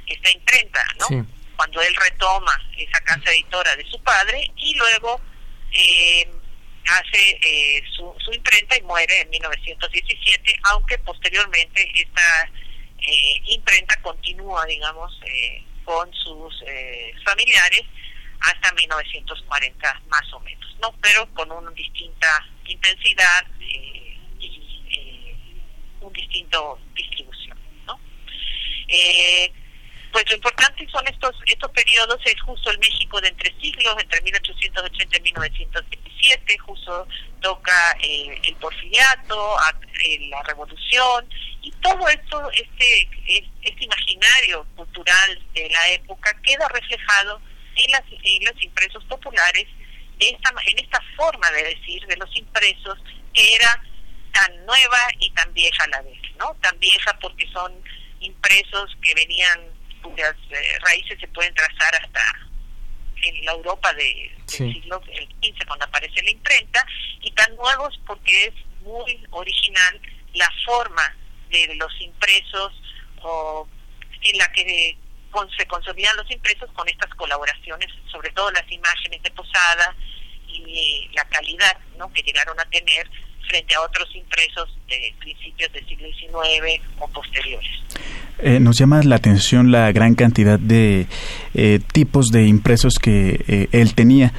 esta 0.08 0.30
imprenta, 0.30 0.86
¿no? 1.00 1.26
Cuando 1.56 1.82
él 1.82 1.96
retoma 1.96 2.62
esa 2.78 3.00
casa 3.00 3.32
editora 3.32 3.78
de 3.78 3.86
su 3.86 3.98
padre 4.04 4.52
y 4.58 4.76
luego 4.76 5.22
eh, 5.72 6.30
hace 6.86 7.40
eh, 7.42 7.82
su, 7.96 8.14
su, 8.20 8.34
imprenta 8.34 8.78
y 8.78 8.82
muere 8.82 9.22
en 9.22 9.30
1917, 9.30 10.60
aunque 10.64 10.98
posteriormente 10.98 11.90
esta 11.96 12.52
eh, 13.00 13.42
imprenta 13.46 14.02
continúa, 14.02 14.66
digamos, 14.66 15.18
eh, 15.28 15.64
con 15.86 16.12
sus 16.14 16.54
familiares 17.24 17.84
hasta 18.46 18.74
1940 18.74 20.02
más 20.08 20.34
o 20.34 20.40
menos, 20.42 20.76
¿no? 20.82 20.94
Pero 21.02 21.28
con 21.34 21.52
una 21.52 21.72
distinta 21.72 22.46
intensidad 22.66 23.46
y 23.60 24.18
un 26.02 26.14
distinto 26.14 26.80
distribución, 26.94 27.58
¿no? 27.86 28.00
pues 30.16 30.30
lo 30.30 30.36
importante 30.36 30.88
son 30.90 31.06
estos 31.08 31.36
estos 31.46 31.70
periodos, 31.72 32.18
es 32.24 32.40
justo 32.42 32.72
el 32.72 32.80
México 32.80 33.20
de 33.20 33.28
entre 33.28 33.54
siglos, 33.60 33.96
entre 34.00 34.22
1880 34.22 35.18
y 35.18 35.22
1917, 35.22 36.58
justo 36.60 37.08
toca 37.42 37.98
eh, 38.02 38.40
el 38.46 38.56
porfiriato, 38.56 39.58
eh, 40.06 40.30
la 40.30 40.42
revolución, 40.44 41.28
y 41.62 41.72
todo 41.82 42.08
esto, 42.08 42.50
este, 42.52 43.10
este 43.62 43.84
imaginario 43.84 44.66
cultural 44.78 45.44
de 45.54 45.70
la 45.70 45.90
época 45.90 46.34
queda 46.44 46.68
reflejado 46.70 47.42
en, 47.76 47.92
las, 47.92 48.04
en 48.12 48.46
los 48.46 48.64
impresos 48.64 49.04
populares, 49.06 49.66
esta, 50.20 50.54
en 50.66 50.80
esta 50.80 51.02
forma 51.16 51.50
de 51.52 51.64
decir 51.64 52.06
de 52.08 52.18
los 52.18 52.36
impresos 52.36 52.98
que 53.34 53.56
era 53.56 53.82
tan 54.34 54.66
nueva 54.66 54.98
y 55.20 55.30
tan 55.32 55.54
vieja 55.54 55.84
a 55.84 55.88
la 55.88 56.02
vez, 56.02 56.20
¿no? 56.38 56.56
Tan 56.62 56.78
vieja 56.80 57.18
porque 57.20 57.48
son 57.52 57.74
impresos 58.20 58.96
que 59.02 59.14
venían 59.14 59.60
cuyas 60.02 60.36
eh, 60.50 60.80
raíces 60.82 61.20
se 61.20 61.28
pueden 61.30 61.54
trazar 61.54 61.96
hasta 62.02 62.22
en 63.24 63.46
la 63.46 63.54
Europa 63.54 63.94
de, 63.94 64.32
del 64.38 64.74
siglo 64.74 65.02
XV 65.42 65.66
cuando 65.66 65.86
aparece 65.86 66.22
la 66.22 66.32
imprenta 66.32 66.86
y 67.22 67.32
tan 67.32 67.56
nuevos 67.56 68.00
porque 68.06 68.46
es 68.46 68.54
muy 68.82 69.26
original 69.32 70.02
la 70.34 70.50
forma 70.66 71.16
de 71.50 71.76
los 71.76 72.02
impresos 72.02 72.74
o 73.22 73.68
en 74.22 74.38
la 74.38 74.52
que 74.52 74.98
se 75.58 75.66
consumían 75.68 76.16
los 76.18 76.30
impresos 76.32 76.70
con 76.72 76.88
estas 76.88 77.14
colaboraciones, 77.16 77.90
sobre 78.12 78.32
todo 78.32 78.52
las 78.52 78.70
imágenes 78.72 79.22
de 79.24 79.32
posada 79.32 79.96
y 80.48 81.10
la 81.14 81.26
calidad 81.26 81.78
¿no? 81.98 82.12
que 82.14 82.22
llegaron 82.22 82.60
a 82.60 82.66
tener 82.66 83.10
frente 83.48 83.76
a 83.76 83.82
otros 83.82 84.14
impresos 84.16 84.70
de 84.88 85.14
principios 85.20 85.72
del 85.74 85.86
siglo 85.88 86.08
XIX 86.08 86.82
o 87.00 87.08
posteriores. 87.08 87.86
Eh, 88.38 88.60
nos 88.60 88.78
llama 88.78 89.02
la 89.02 89.16
atención 89.16 89.72
la 89.72 89.90
gran 89.94 90.14
cantidad 90.14 90.60
de 90.60 91.08
eh, 91.54 91.80
tipos 91.94 92.28
de 92.28 92.46
impresos 92.46 93.00
que 93.00 93.44
eh, 93.48 93.70
él 93.72 93.94
tenía. 93.94 94.34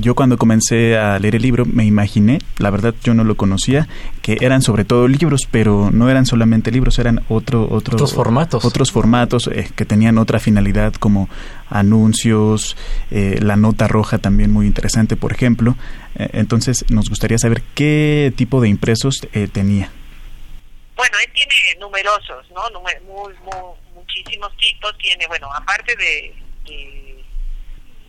Yo 0.00 0.14
cuando 0.14 0.36
comencé 0.36 0.98
a 0.98 1.18
leer 1.18 1.36
el 1.36 1.42
libro 1.42 1.64
me 1.64 1.84
imaginé, 1.84 2.38
la 2.58 2.70
verdad 2.70 2.94
yo 3.04 3.14
no 3.14 3.24
lo 3.24 3.36
conocía, 3.36 3.86
que 4.20 4.38
eran 4.40 4.62
sobre 4.62 4.84
todo 4.84 5.06
libros, 5.06 5.42
pero 5.48 5.90
no 5.92 6.08
eran 6.08 6.26
solamente 6.26 6.72
libros, 6.72 6.98
eran 6.98 7.22
otro, 7.28 7.68
otro 7.70 7.94
otros 7.96 8.14
formatos, 8.14 8.64
otros 8.64 8.90
formatos 8.90 9.50
que 9.76 9.84
tenían 9.84 10.16
otra 10.18 10.40
finalidad 10.40 10.94
como 10.94 11.28
anuncios, 11.68 12.76
la 13.10 13.56
nota 13.56 13.86
roja 13.86 14.16
también 14.18 14.50
muy 14.50 14.66
interesante, 14.66 15.16
por 15.16 15.32
ejemplo. 15.32 15.76
entonces 16.14 16.86
nos 16.88 17.10
gustaría 17.10 17.38
saber 17.38 17.62
qué 17.74 18.32
tipo 18.34 18.62
de 18.62 18.70
impresos 18.70 19.20
tenía. 19.52 19.69
Bueno, 20.96 21.16
él 21.24 21.32
tiene 21.32 21.78
numerosos, 21.78 22.50
¿no? 22.50 22.80
muy, 22.80 23.34
muchísimos 23.94 24.54
tipos. 24.58 24.96
Tiene, 24.98 25.26
bueno, 25.28 25.50
aparte 25.52 25.96
de, 25.96 26.34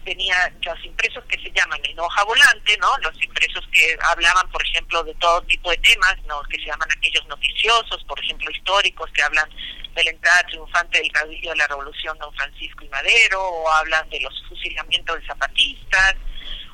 tenía 0.04 0.52
los 0.62 0.86
impresos 0.86 1.24
que 1.26 1.40
se 1.42 1.52
llaman 1.52 1.80
en 1.84 2.00
hoja 2.00 2.24
volante, 2.24 2.78
¿no? 2.78 2.98
Los 3.00 3.22
impresos 3.24 3.66
que 3.72 3.98
hablaban, 4.02 4.50
por 4.50 4.62
ejemplo, 4.66 5.04
de 5.04 5.14
todo 5.16 5.42
tipo 5.44 5.70
de 5.70 5.78
temas, 5.78 6.16
¿no? 6.26 6.42
Que 6.44 6.58
se 6.58 6.66
llaman 6.66 6.90
aquellos 6.92 7.26
noticiosos, 7.28 8.04
por 8.06 8.20
ejemplo, 8.24 8.50
históricos, 8.52 9.10
que 9.14 9.22
hablan 9.22 9.50
de 9.96 10.04
la 10.04 10.10
entrada 10.10 10.44
triunfante 10.44 11.00
del 11.00 11.12
caudillo 11.12 11.52
de 11.52 11.58
la 11.58 11.68
Revolución 11.68 12.18
Don 12.18 12.34
Francisco 12.34 12.84
y 12.84 12.90
Madero, 12.90 13.42
o 13.42 13.70
hablan 13.72 14.10
de 14.10 14.22
los 14.22 14.34
fusilamientos 14.48 15.20
de 15.20 15.28
zapatistas, 15.28 16.16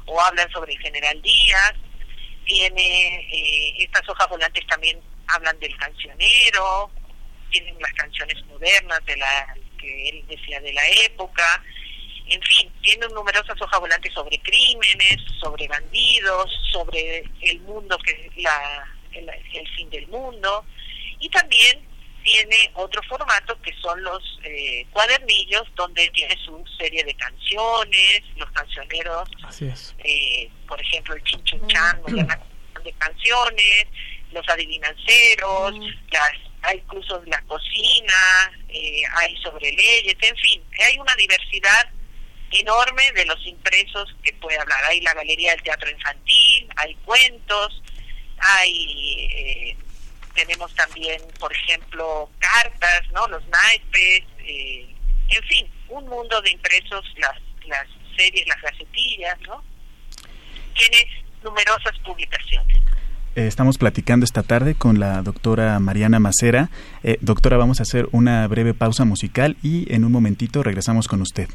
o 0.06 0.22
hablan 0.22 0.50
sobre 0.52 0.74
el 0.74 0.80
general 0.80 1.22
Díaz. 1.22 1.74
Tiene 2.48 3.28
eh, 3.32 3.74
estas 3.78 4.08
hojas 4.10 4.28
volantes 4.30 4.66
también 4.68 5.00
hablan 5.28 5.60
del 5.60 5.76
cancionero, 5.78 6.90
tienen 7.52 7.78
las 7.80 7.94
canciones 7.94 8.44
modernas 8.48 9.00
de 9.06 9.18
la 9.18 9.56
que 9.78 10.10
él 10.10 10.26
decía 10.28 10.60
de 10.62 10.74
la 10.74 10.88
época, 11.06 11.64
en 12.30 12.42
fin, 12.42 12.72
tienen 12.82 13.10
numerosas 13.14 13.60
hojas 13.62 13.80
volantes 13.80 14.14
sobre 14.14 14.38
crímenes, 14.40 15.18
sobre 15.40 15.68
bandidos, 15.68 16.52
sobre 16.72 17.24
el 17.42 17.60
mundo 17.62 17.98
que 18.00 18.12
es 18.12 18.44
la, 18.44 18.86
el, 19.14 19.68
fin 19.76 19.90
del 19.90 20.08
mundo, 20.08 20.66
y 21.20 21.30
también 21.30 21.88
tiene 22.28 22.70
otro 22.74 23.02
formato 23.04 23.60
que 23.62 23.74
son 23.82 24.04
los 24.04 24.22
eh, 24.44 24.86
cuadernillos 24.92 25.64
donde 25.76 26.10
tiene 26.10 26.36
su 26.44 26.62
serie 26.78 27.02
de 27.06 27.14
canciones, 27.16 28.22
los 28.36 28.52
cancioneros, 28.52 29.30
eh, 30.04 30.50
por 30.68 30.82
ejemplo 30.82 31.16
el 31.16 31.24
Chinchunchan, 31.24 32.02
de 32.84 32.94
canciones, 32.98 33.86
los 34.34 34.48
adivinanceros, 34.50 35.74
las, 36.12 36.32
hay 36.64 36.80
incluso 36.80 37.24
la 37.28 37.42
cocina, 37.44 38.52
eh, 38.68 39.04
hay 39.16 39.38
sobre 39.38 39.72
leyes, 39.72 40.18
en 40.20 40.36
fin, 40.36 40.62
hay 40.86 41.00
una 41.00 41.16
diversidad 41.16 41.90
enorme 42.52 43.04
de 43.14 43.26
los 43.26 43.46
impresos 43.46 44.14
que 44.22 44.34
puede 44.34 44.58
hablar. 44.60 44.84
Hay 44.86 45.00
la 45.00 45.14
Galería 45.14 45.52
del 45.52 45.64
Teatro 45.64 45.90
Infantil, 45.90 46.68
hay 46.76 46.94
cuentos, 47.06 47.82
hay 48.38 49.28
eh, 49.32 49.78
tenemos 50.38 50.74
también, 50.76 51.20
por 51.40 51.52
ejemplo, 51.52 52.30
cartas, 52.38 53.02
¿no? 53.12 53.28
Los 53.28 53.44
naipes, 53.48 54.24
eh, 54.40 54.88
en 55.30 55.44
fin, 55.44 55.68
un 55.90 56.08
mundo 56.08 56.40
de 56.42 56.52
impresos, 56.52 57.04
las, 57.18 57.36
las 57.68 57.88
series, 58.16 58.48
las 58.48 58.62
gacetillas, 58.62 59.38
¿no? 59.48 59.64
Tiene 60.76 60.98
numerosas 61.44 61.98
publicaciones. 62.06 62.78
Eh, 63.36 63.48
estamos 63.48 63.80
platicando 63.80 64.26
esta 64.26 64.44
tarde 64.44 64.76
con 64.76 65.00
la 65.00 65.24
doctora 65.24 65.80
Mariana 65.80 66.20
Macera. 66.20 66.70
Eh, 67.04 67.18
doctora, 67.22 67.58
vamos 67.58 67.80
a 67.80 67.84
hacer 67.84 68.08
una 68.12 68.48
breve 68.48 68.76
pausa 68.76 69.06
musical 69.06 69.58
y 69.64 69.92
en 69.94 70.06
un 70.06 70.12
momentito 70.12 70.62
regresamos 70.62 71.08
con 71.08 71.22
usted. 71.22 71.50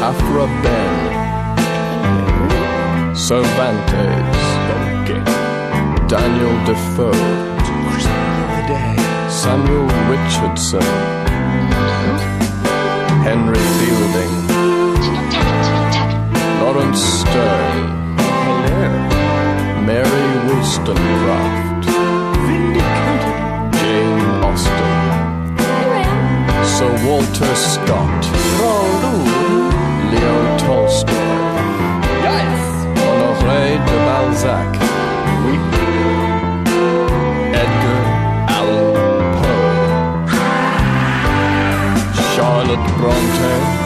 After 0.00 0.40
a 0.40 0.46
bell, 0.62 1.18
Cervantes, 3.16 4.87
Daniel 6.08 6.56
Defoe, 6.64 7.12
Samuel 9.28 9.86
Richardson, 10.08 10.80
Henry 13.22 13.60
Fielding, 13.76 14.34
Lawrence 16.62 17.02
Stern, 17.02 18.16
Mary 19.84 20.48
Wollstonecraft, 20.48 21.84
Jane 23.76 24.24
Austen, 24.48 24.90
Sir 26.64 26.90
Walter 27.06 27.54
Scott, 27.54 28.22
Leo 30.10 30.56
Tolstoy, 30.56 31.28
Honoré 32.96 33.76
de 33.76 33.96
Balzac, 34.06 34.87
Charlotte 42.68 42.98
Bronte, 42.98 43.77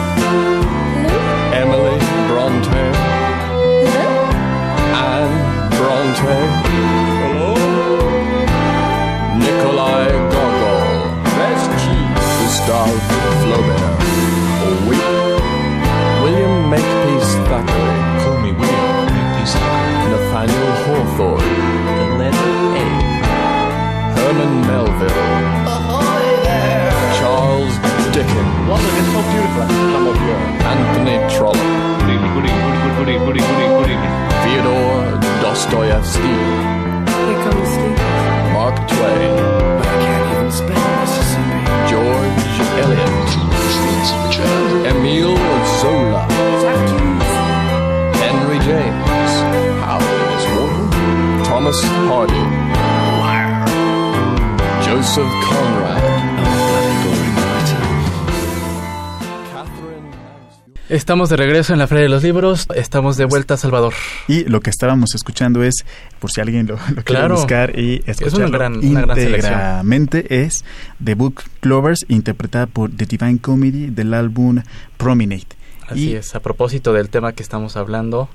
Estamos 60.93 61.29
de 61.29 61.37
regreso 61.37 61.73
en 61.73 61.79
la 61.79 61.87
Feria 61.87 62.03
de 62.03 62.09
los 62.09 62.21
Libros. 62.21 62.67
Estamos 62.75 63.17
de 63.17 63.25
vuelta 63.25 63.55
a 63.55 63.57
Salvador. 63.57 63.95
Y 64.27 64.43
lo 64.45 64.61
que 64.61 64.69
estábamos 64.69 65.15
escuchando 65.15 65.63
es, 65.63 65.73
por 66.19 66.29
si 66.31 66.39
alguien 66.39 66.67
lo, 66.67 66.77
lo 66.95 67.03
quiere 67.03 67.27
buscar 67.29 67.77
y 67.79 68.01
una 68.03 68.11
escucharlo 68.11 68.51
gran- 68.51 68.77
una 68.85 69.01
gran 69.01 69.17
selección. 69.17 69.53
íntegramente, 69.53 70.43
es 70.45 70.63
The 71.03 71.15
Book 71.15 71.41
Clovers, 71.61 72.05
interpretada 72.09 72.67
por 72.67 72.91
The 72.91 73.07
Divine 73.07 73.39
Comedy 73.39 73.87
del 73.89 74.13
álbum 74.13 74.61
Promenade. 74.97 75.47
Así 75.89 76.11
Y- 76.11 76.15
es, 76.15 76.35
a 76.35 76.41
propósito 76.41 76.93
del 76.93 77.09
tema 77.09 77.33
que 77.33 77.41
estamos 77.41 77.75
hablando, 77.75 78.29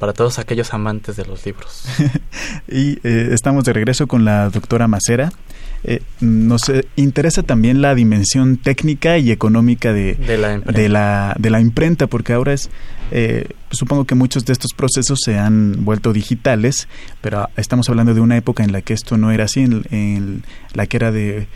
para 0.00 0.12
todos 0.12 0.40
aquellos 0.40 0.74
amantes 0.74 1.14
de 1.16 1.24
los 1.24 1.46
libros. 1.46 1.84
Y 2.68 2.98
eh, 3.06 3.28
estamos 3.32 3.64
de 3.64 3.72
regreso 3.74 4.06
con 4.08 4.24
la 4.24 4.48
doctora 4.50 4.88
Macera. 4.88 5.32
Eh, 5.84 6.00
nos 6.20 6.70
interesa 6.96 7.42
también 7.42 7.82
la 7.82 7.94
dimensión 7.94 8.56
técnica 8.56 9.18
y 9.18 9.30
económica 9.30 9.92
de, 9.92 10.14
De 10.14 10.38
la 10.38 10.54
imprenta. 10.54 10.80
de 10.80 10.88
la, 10.88 11.36
de 11.38 11.50
la 11.50 11.60
imprenta, 11.60 12.06
porque 12.06 12.32
ahora 12.32 12.52
es, 12.52 12.70
eh, 13.10 13.48
supongo 13.70 14.04
que 14.04 14.14
muchos 14.14 14.44
de 14.44 14.52
estos 14.52 14.72
procesos 14.76 15.18
se 15.24 15.38
han 15.38 15.84
vuelto 15.84 16.12
digitales, 16.12 16.88
pero 17.20 17.48
estamos 17.56 17.88
hablando 17.88 18.14
de 18.14 18.20
una 18.20 18.36
época 18.36 18.62
en 18.62 18.72
la 18.72 18.82
que 18.82 18.94
esto 18.94 19.16
no 19.16 19.32
era 19.32 19.44
así, 19.44 19.60
en, 19.60 19.82
en 19.90 20.44
la 20.74 20.86
que 20.86 20.96
era 20.96 21.10
de, 21.10 21.48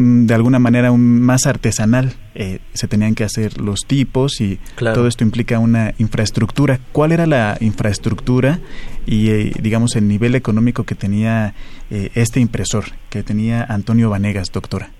de 0.00 0.34
alguna 0.34 0.58
manera 0.58 0.90
un, 0.92 1.20
más 1.20 1.46
artesanal. 1.46 2.14
Eh, 2.34 2.60
se 2.74 2.88
tenían 2.88 3.14
que 3.14 3.24
hacer 3.24 3.60
los 3.60 3.80
tipos 3.86 4.40
y 4.40 4.58
Claro. 4.76 4.94
todo 4.94 5.08
esto 5.08 5.24
implica 5.24 5.58
una 5.58 5.94
infraestructura. 5.98 6.80
¿Cuál 6.92 7.12
era 7.12 7.26
la 7.26 7.56
infraestructura 7.60 8.60
y, 9.06 9.30
eh, 9.30 9.52
digamos, 9.60 9.96
el 9.96 10.08
nivel 10.08 10.34
económico 10.34 10.84
que 10.84 10.94
tenía 10.94 11.54
eh, 11.90 12.10
este 12.14 12.40
impresor, 12.40 12.84
que 13.10 13.22
tenía 13.22 13.64
Antonio 13.64 14.08
Vanegas, 14.10 14.50
doctora? 14.52 14.90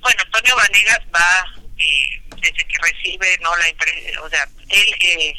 Bueno, 0.00 0.22
Antonio 0.26 0.54
Vanegas 0.56 1.00
va, 1.14 1.60
eh, 1.76 2.22
desde 2.40 2.64
que 2.64 2.76
recibe 2.80 3.26
no 3.42 3.54
la 3.56 3.68
imprenta, 3.68 4.22
o 4.22 4.28
sea, 4.30 4.44
él 4.70 4.94
eh, 5.00 5.34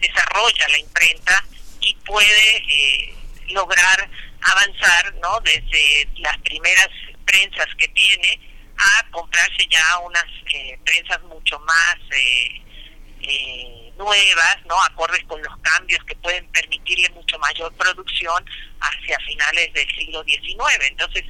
desarrolla 0.00 0.68
la 0.70 0.78
imprenta 0.78 1.44
y 1.80 1.94
puede 2.06 2.56
eh, 2.68 3.14
lograr 3.52 4.08
avanzar, 4.40 5.14
¿no? 5.16 5.40
Desde 5.40 6.08
las 6.18 6.38
primeras 6.38 6.88
prensas 7.24 7.66
que 7.78 7.88
tiene 7.88 8.40
a 8.78 9.10
comprarse 9.10 9.66
ya 9.70 9.98
unas 10.00 10.24
eh, 10.52 10.78
prensas 10.84 11.22
mucho 11.22 11.58
más 11.60 11.96
eh, 12.10 12.62
eh, 13.22 13.92
nuevas, 13.96 14.56
¿no? 14.66 14.80
Acordes 14.82 15.24
con 15.24 15.42
los 15.42 15.56
cambios 15.62 16.02
que 16.04 16.14
pueden 16.16 16.46
permitirle 16.48 17.08
mucho 17.10 17.38
mayor 17.38 17.72
producción 17.74 18.44
hacia 18.80 19.18
finales 19.20 19.72
del 19.72 19.88
siglo 19.96 20.22
XIX. 20.24 20.58
Entonces, 20.90 21.24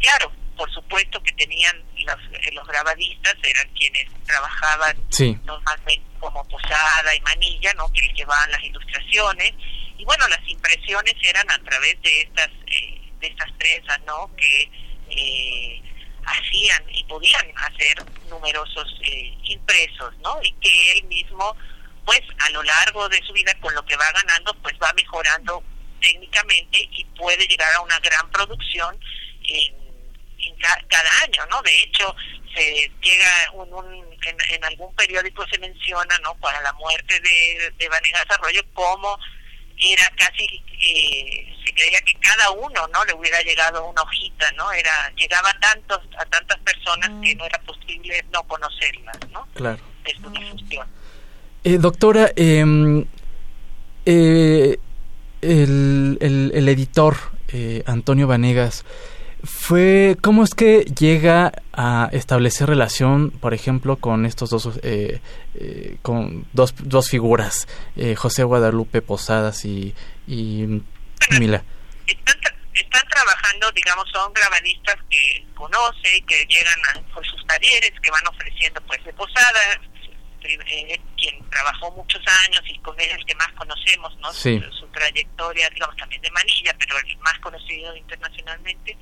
claro, 0.00 0.32
por 0.56 0.70
supuesto 0.72 1.22
que 1.22 1.32
tenían 1.32 1.76
los, 2.04 2.16
eh, 2.32 2.52
los 2.52 2.66
grabadistas, 2.66 3.34
eran 3.42 3.68
quienes 3.74 4.06
trabajaban 4.24 4.96
Sí. 5.10 5.36
normalmente 5.44 6.02
como 6.20 6.46
Posada 6.48 7.14
y 7.14 7.20
Manilla, 7.22 7.72
¿no? 7.74 7.92
Que 7.92 8.02
llevaban 8.14 8.50
las 8.50 8.62
ilustraciones. 8.62 9.52
Y 9.98 10.04
bueno, 10.04 10.26
las 10.28 10.40
impresiones 10.48 11.14
eran 11.22 11.50
a 11.50 11.58
través 11.64 12.00
de 12.02 12.20
estas, 12.22 12.48
eh, 12.66 13.00
de 13.20 13.26
estas 13.26 13.50
prensas, 13.52 14.00
¿no? 14.06 14.30
Que 14.36 14.70
eh, 15.10 15.82
hacían 16.24 16.82
y 16.90 17.04
podían 17.04 17.46
hacer 17.56 18.04
numerosos 18.28 18.86
eh, 19.02 19.34
impresos, 19.44 20.16
¿no? 20.18 20.38
Y 20.42 20.52
que 20.52 20.92
él 20.92 21.04
mismo, 21.04 21.56
pues 22.04 22.20
a 22.38 22.50
lo 22.50 22.62
largo 22.62 23.08
de 23.08 23.20
su 23.26 23.32
vida, 23.32 23.52
con 23.60 23.74
lo 23.74 23.84
que 23.84 23.96
va 23.96 24.06
ganando, 24.12 24.54
pues 24.62 24.74
va 24.82 24.92
mejorando 24.94 25.62
técnicamente 26.00 26.88
y 26.92 27.04
puede 27.16 27.46
llegar 27.46 27.72
a 27.74 27.80
una 27.80 27.98
gran 28.00 28.30
producción 28.30 28.98
en 29.44 29.81
ca- 30.62 30.82
cada 30.88 31.10
año, 31.24 31.44
¿no? 31.50 31.60
De 31.62 31.70
hecho, 31.82 32.14
se 32.54 32.90
llega 33.02 33.50
un, 33.54 33.72
un- 33.74 34.04
en, 34.24 34.36
en 34.54 34.64
algún 34.64 34.94
periódico 34.94 35.44
se 35.48 35.58
menciona, 35.58 36.16
¿no? 36.22 36.34
Para 36.36 36.60
la 36.62 36.72
muerte 36.74 37.20
de, 37.20 37.72
de 37.78 37.88
Vanegas 37.88 38.24
Arroyo, 38.30 38.62
como 38.72 39.18
era 39.84 40.08
casi, 40.16 40.44
eh, 40.44 41.54
se 41.64 41.74
creía 41.74 41.98
que 42.06 42.12
cada 42.20 42.50
uno, 42.52 42.86
¿no? 42.92 43.04
Le 43.04 43.14
hubiera 43.14 43.40
llegado 43.42 43.84
una 43.88 44.02
hojita, 44.02 44.50
¿no? 44.52 44.70
Era, 44.72 45.12
llegaba 45.16 45.50
a 45.50 45.58
tantos, 45.58 46.00
a 46.18 46.24
tantas 46.26 46.58
personas 46.60 47.10
que 47.22 47.34
no 47.34 47.44
era 47.44 47.58
posible 47.62 48.24
no 48.32 48.42
conocerlas, 48.44 49.16
¿no? 49.32 49.48
Claro. 49.54 49.80
De 50.04 50.12
su 50.14 50.30
difusión. 50.30 50.86
Eh, 51.64 51.78
doctora, 51.78 52.30
em, 52.36 53.04
eh, 54.06 54.78
el, 55.40 56.18
el- 56.20 56.52
el 56.54 56.68
editor 56.68 57.16
eh, 57.48 57.82
Antonio 57.86 58.26
Vanegas 58.28 58.84
fue 59.44 60.16
cómo 60.22 60.44
es 60.44 60.54
que 60.54 60.84
llega 60.84 61.52
a 61.72 62.08
establecer 62.12 62.68
relación, 62.68 63.30
por 63.30 63.54
ejemplo, 63.54 63.96
con 63.96 64.24
estos 64.24 64.50
dos 64.50 64.78
eh, 64.82 65.20
eh, 65.54 65.96
con 66.02 66.46
dos, 66.52 66.74
dos 66.78 67.08
figuras, 67.08 67.66
eh, 67.96 68.14
José 68.14 68.44
Guadalupe 68.44 69.02
Posadas 69.02 69.64
y, 69.64 69.94
y 70.26 70.82
Mila. 71.38 71.64
están, 72.06 72.36
están 72.74 73.08
trabajando, 73.08 73.70
digamos, 73.72 74.08
son 74.12 74.32
grabadistas 74.32 74.96
que 75.10 75.44
conoce, 75.54 76.22
que 76.26 76.46
llegan 76.46 76.78
a 76.94 77.12
por 77.12 77.26
sus 77.26 77.44
talleres, 77.46 77.92
que 78.00 78.10
van 78.10 78.26
ofreciendo 78.28 78.80
pues 78.82 79.02
de 79.04 79.12
posada, 79.12 79.80
eh, 80.44 81.00
quien 81.16 81.48
trabajó 81.50 81.90
muchos 81.92 82.22
años 82.46 82.62
y 82.66 82.78
con 82.78 82.98
él 83.00 83.10
el 83.10 83.24
que 83.24 83.34
más 83.34 83.52
conocemos, 83.52 84.16
¿no? 84.18 84.32
Sí. 84.32 84.60
Su, 84.60 84.72
su 84.78 84.86
trayectoria, 84.88 85.68
digamos, 85.70 85.96
también 85.96 86.22
de 86.22 86.30
Manilla, 86.30 86.74
pero 86.78 86.98
el 86.98 87.16
más 87.18 87.38
conocido 87.40 87.96
internacionalmente. 87.96 88.96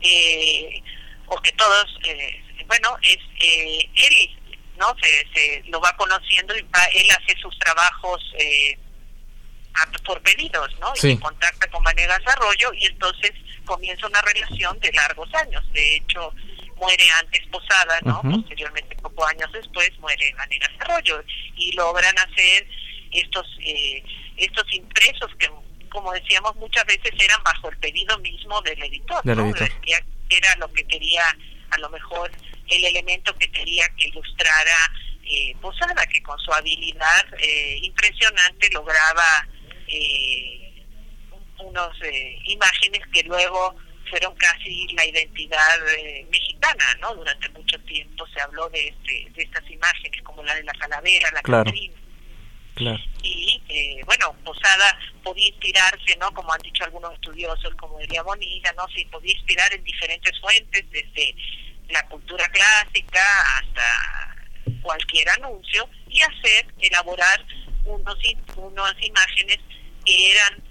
Eh, 0.00 0.82
o 1.26 1.36
que 1.40 1.52
todos, 1.52 1.98
eh, 2.04 2.42
bueno, 2.66 2.96
es 3.02 3.18
eh, 3.40 3.90
él, 3.94 4.58
¿no? 4.78 4.94
Se, 5.02 5.26
se 5.34 5.62
lo 5.68 5.80
va 5.80 5.94
conociendo 5.96 6.56
y 6.56 6.62
va, 6.62 6.84
él 6.94 7.06
hace 7.10 7.38
sus 7.40 7.56
trabajos 7.58 8.22
eh, 8.38 8.78
por 10.04 10.20
pedidos, 10.22 10.68
¿no? 10.80 10.94
Sí. 10.96 11.10
Y 11.10 11.18
contacta 11.18 11.68
con 11.68 11.82
Vanegas 11.82 12.20
Arroyo 12.26 12.72
y 12.74 12.86
entonces 12.86 13.32
comienza 13.64 14.06
una 14.06 14.20
relación 14.22 14.78
de 14.80 14.90
largos 14.92 15.32
años. 15.34 15.62
De 15.72 15.96
hecho, 15.96 16.32
muere 16.78 17.04
antes 17.20 17.46
Posada, 17.48 17.98
¿no? 18.04 18.22
Posteriormente, 18.22 18.96
pocos 18.96 19.28
años 19.28 19.50
después, 19.52 19.90
muere 19.98 20.32
Vanegas 20.36 20.70
Arroyo 20.80 21.22
y 21.56 21.72
logran 21.72 22.16
hacer 22.18 22.66
estos 23.10 23.46
eh, 23.60 24.02
estos 24.36 24.64
impresos 24.72 25.34
que, 25.38 25.50
como 25.88 26.12
decíamos, 26.12 26.54
muchas 26.56 26.84
veces 26.86 27.12
eran 27.18 27.42
bajo 27.42 27.70
el 27.70 27.76
pedido 27.78 28.18
mismo 28.18 28.60
del 28.62 28.82
editor, 28.82 29.22
Del 29.24 29.38
¿no? 29.38 29.46
editor. 29.46 29.70
Era 30.30 30.54
lo 30.56 30.70
que 30.72 30.86
quería, 30.86 31.24
a 31.70 31.78
lo 31.78 31.88
mejor, 31.88 32.30
el 32.68 32.84
elemento 32.84 33.34
que 33.36 33.50
quería 33.50 33.88
que 33.96 34.08
ilustrara 34.08 34.76
eh, 35.24 35.54
Posada, 35.60 36.06
que 36.06 36.22
con 36.22 36.38
su 36.38 36.52
habilidad 36.52 37.26
eh, 37.38 37.78
impresionante 37.82 38.70
lograba 38.70 39.48
eh, 39.86 40.84
unos 41.58 41.96
eh, 42.02 42.38
imágenes 42.44 43.02
que 43.12 43.22
luego 43.24 43.74
fueron 44.10 44.34
casi 44.36 44.86
la 44.94 45.04
identidad 45.06 45.88
eh, 45.96 46.26
mexicana, 46.30 46.84
¿no? 47.00 47.14
Durante 47.14 47.48
mucho 47.50 47.78
tiempo 47.80 48.26
se 48.28 48.40
habló 48.40 48.68
de, 48.70 48.88
este, 48.88 49.30
de 49.34 49.42
estas 49.42 49.68
imágenes, 49.70 50.22
como 50.22 50.42
la 50.42 50.54
de 50.54 50.64
la 50.64 50.72
calavera, 50.74 51.30
la 51.32 51.42
Claro. 51.42 51.64
Catrina, 51.64 51.94
Claro. 52.74 52.98
y 53.24 53.60
eh, 53.68 54.00
bueno 54.06 54.32
Posada 54.44 54.96
podía 55.24 55.48
inspirarse 55.48 56.16
no 56.20 56.32
como 56.32 56.52
han 56.52 56.60
dicho 56.60 56.84
algunos 56.84 57.12
estudiosos 57.14 57.74
como 57.74 57.98
diría 57.98 58.22
Bonilla 58.22 58.72
no 58.76 58.86
sí 58.94 59.04
podía 59.06 59.32
inspirar 59.32 59.72
en 59.72 59.82
diferentes 59.82 60.38
fuentes 60.40 60.84
desde 60.92 61.34
la 61.88 62.06
cultura 62.06 62.46
clásica 62.50 63.20
hasta 63.58 64.36
cualquier 64.80 65.28
anuncio 65.30 65.90
y 66.08 66.20
hacer 66.20 66.66
elaborar 66.80 67.44
unos 67.84 68.16
unas 68.54 68.94
imágenes 69.02 69.58
que 70.04 70.30
eran 70.32 70.62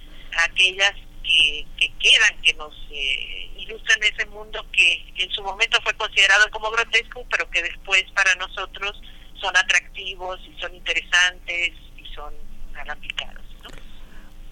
aquellas 0.45 0.93
que, 1.27 1.65
que 1.77 1.87
quedan 1.99 2.41
que 2.41 2.53
nos 2.53 2.73
eh, 2.91 3.49
ilustran 3.57 3.99
ese 4.03 4.25
mundo 4.27 4.65
que 4.71 5.03
en 5.17 5.29
su 5.31 5.43
momento 5.43 5.77
fue 5.83 5.93
considerado 5.95 6.45
como 6.51 6.71
grotesco 6.71 7.25
pero 7.29 7.49
que 7.51 7.61
después 7.61 8.03
para 8.15 8.33
nosotros 8.35 8.99
son 9.41 9.55
atractivos 9.57 10.39
y 10.47 10.59
son 10.59 10.73
interesantes 10.73 11.73
y 11.97 12.15
son 12.15 12.33
alambicados. 12.79 13.43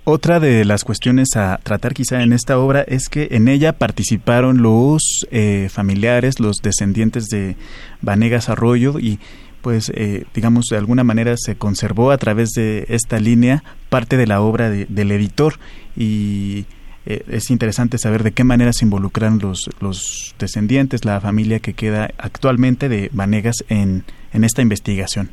Otra 0.07 0.39
de 0.39 0.65
las 0.65 0.83
cuestiones 0.83 1.29
a 1.35 1.57
tratar 1.63 1.95
quizá 1.95 2.21
en 2.21 2.31
esta 2.31 2.59
obra 2.59 2.83
es 2.87 3.09
que 3.09 3.29
en 3.31 3.47
ella 3.47 3.73
participaron 3.73 4.61
los 4.61 5.25
eh, 5.31 5.67
familiares, 5.71 6.39
los 6.39 6.57
descendientes 6.57 7.25
de 7.25 7.55
Vanegas 8.01 8.49
Arroyo 8.49 8.99
y 8.99 9.19
pues 9.63 9.91
eh, 9.95 10.25
digamos 10.35 10.65
de 10.69 10.77
alguna 10.77 11.03
manera 11.03 11.33
se 11.37 11.57
conservó 11.57 12.11
a 12.11 12.19
través 12.19 12.51
de 12.51 12.85
esta 12.89 13.17
línea 13.17 13.63
parte 13.89 14.15
de 14.15 14.27
la 14.27 14.41
obra 14.41 14.69
de- 14.69 14.85
del 14.85 15.11
editor 15.11 15.57
y 15.95 16.65
eh, 17.05 17.23
es 17.29 17.51
interesante 17.51 17.97
saber 17.97 18.23
de 18.23 18.33
qué 18.33 18.43
manera 18.43 18.73
se 18.73 18.85
involucran 18.85 19.39
los, 19.39 19.69
los 19.79 20.35
descendientes, 20.39 21.05
la 21.05 21.21
familia 21.21 21.59
que 21.59 21.73
queda 21.73 22.11
actualmente 22.17 22.89
de 22.89 23.09
Vanegas 23.11 23.57
en, 23.69 24.05
en 24.33 24.43
esta 24.43 24.61
investigación. 24.61 25.31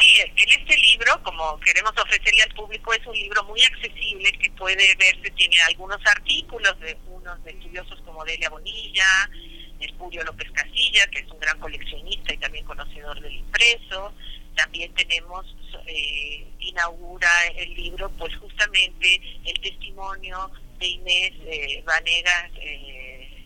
Sí, 0.00 0.20
en 0.20 0.48
este 0.48 0.76
libro, 0.78 1.22
como 1.22 1.60
queremos 1.60 1.92
ofrecerle 1.92 2.42
al 2.42 2.54
público, 2.54 2.92
es 2.92 3.06
un 3.06 3.14
libro 3.14 3.44
muy 3.44 3.62
accesible 3.62 4.32
que 4.32 4.50
puede 4.52 4.96
verse, 4.96 5.30
tiene 5.36 5.56
algunos 5.68 5.98
artículos 6.06 6.78
de 6.80 6.96
unos 7.06 7.44
de 7.44 7.50
estudiosos 7.50 8.00
como 8.04 8.24
Delia 8.24 8.48
Bonilla, 8.48 9.30
Mercurio 9.78 10.24
López 10.24 10.50
Casilla, 10.52 11.06
que 11.10 11.20
es 11.20 11.30
un 11.30 11.38
gran 11.38 11.58
coleccionista 11.58 12.34
y 12.34 12.38
también 12.38 12.64
conocedor 12.64 13.20
del 13.20 13.32
impreso. 13.32 14.12
También 14.56 14.92
tenemos, 14.94 15.46
eh, 15.86 16.46
inaugura 16.60 17.28
el 17.56 17.74
libro, 17.74 18.10
pues 18.18 18.34
justamente 18.36 19.20
el 19.44 19.58
testimonio 19.60 20.50
de 20.78 20.86
Inés 20.86 21.32
eh, 21.46 21.82
Vanegas, 21.86 22.50
eh, 22.60 23.44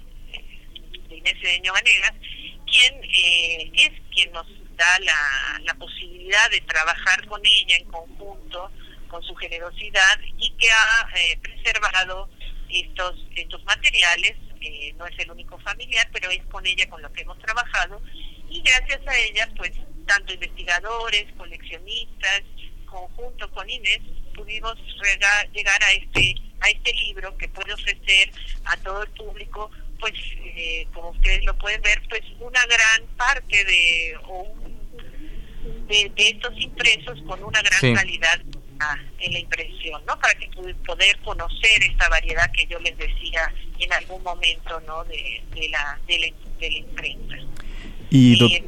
de 1.08 1.16
Inés 1.16 1.34
Cedeño 1.40 1.72
Vanegas, 1.72 2.12
quien 2.66 2.94
eh, 3.04 3.70
es 3.74 3.90
quien 4.12 4.32
nos 4.32 4.46
da 4.76 4.98
la, 5.00 5.60
la 5.64 5.74
posibilidad 5.74 6.50
de 6.50 6.60
trabajar 6.62 7.26
con 7.26 7.40
ella 7.44 7.76
en 7.76 7.86
conjunto, 7.86 8.70
con 9.08 9.22
su 9.22 9.34
generosidad 9.36 10.20
y 10.38 10.50
que 10.52 10.68
ha 10.70 11.08
eh, 11.16 11.38
preservado 11.40 12.28
estos, 12.68 13.14
estos 13.36 13.62
materiales. 13.64 14.34
eh, 14.60 14.92
no 14.98 15.06
es 15.06 15.18
el 15.18 15.30
único 15.30 15.58
familiar, 15.60 16.08
pero 16.12 16.30
es 16.30 16.42
con 16.46 16.64
ella 16.66 16.88
con 16.88 17.00
lo 17.02 17.12
que 17.12 17.22
hemos 17.22 17.38
trabajado 17.38 18.00
y 18.48 18.60
gracias 18.62 19.00
a 19.06 19.16
ella, 19.18 19.48
pues 19.56 19.72
tanto 20.06 20.32
investigadores, 20.34 21.26
coleccionistas, 21.36 22.42
conjunto 22.86 23.50
con 23.50 23.68
Inés, 23.68 24.00
pudimos 24.34 24.76
llegar 25.52 25.82
a 25.84 25.92
este 25.92 26.34
a 26.60 26.68
este 26.70 26.92
libro 26.94 27.36
que 27.36 27.48
puede 27.48 27.72
ofrecer 27.74 28.30
a 28.64 28.76
todo 28.78 29.02
el 29.02 29.10
público 29.10 29.70
pues 30.00 30.12
eh, 30.44 30.86
como 30.94 31.10
ustedes 31.10 31.44
lo 31.44 31.56
pueden 31.58 31.80
ver 31.82 32.00
pues 32.08 32.22
una 32.40 32.64
gran 32.66 33.06
parte 33.16 33.64
de 33.64 34.16
o 34.26 34.42
un- 34.42 34.74
de, 35.88 36.10
de 36.14 36.28
estos 36.28 36.58
impresos 36.58 37.20
con 37.26 37.42
una 37.44 37.60
gran 37.62 37.80
Sí. 37.80 37.92
calidad 37.92 38.40
ah, 38.80 38.96
en 39.18 39.32
la 39.32 39.38
impresión 39.40 40.02
no 40.06 40.18
para 40.18 40.34
que 40.34 40.48
poder 40.86 41.18
conocer 41.20 41.82
esta 41.82 42.08
variedad 42.08 42.50
que 42.52 42.66
yo 42.66 42.78
les 42.80 42.96
decía 42.96 43.52
en 43.78 43.92
algún 43.92 44.22
momento 44.22 44.80
no 44.80 45.04
de, 45.04 45.42
de 45.54 45.68
la 45.68 45.98
de 46.06 46.18
la, 46.18 46.26
de 46.60 46.70
la 46.70 46.78
imprenta. 46.78 47.36
Y, 48.10 48.54
Eh, 48.54 48.64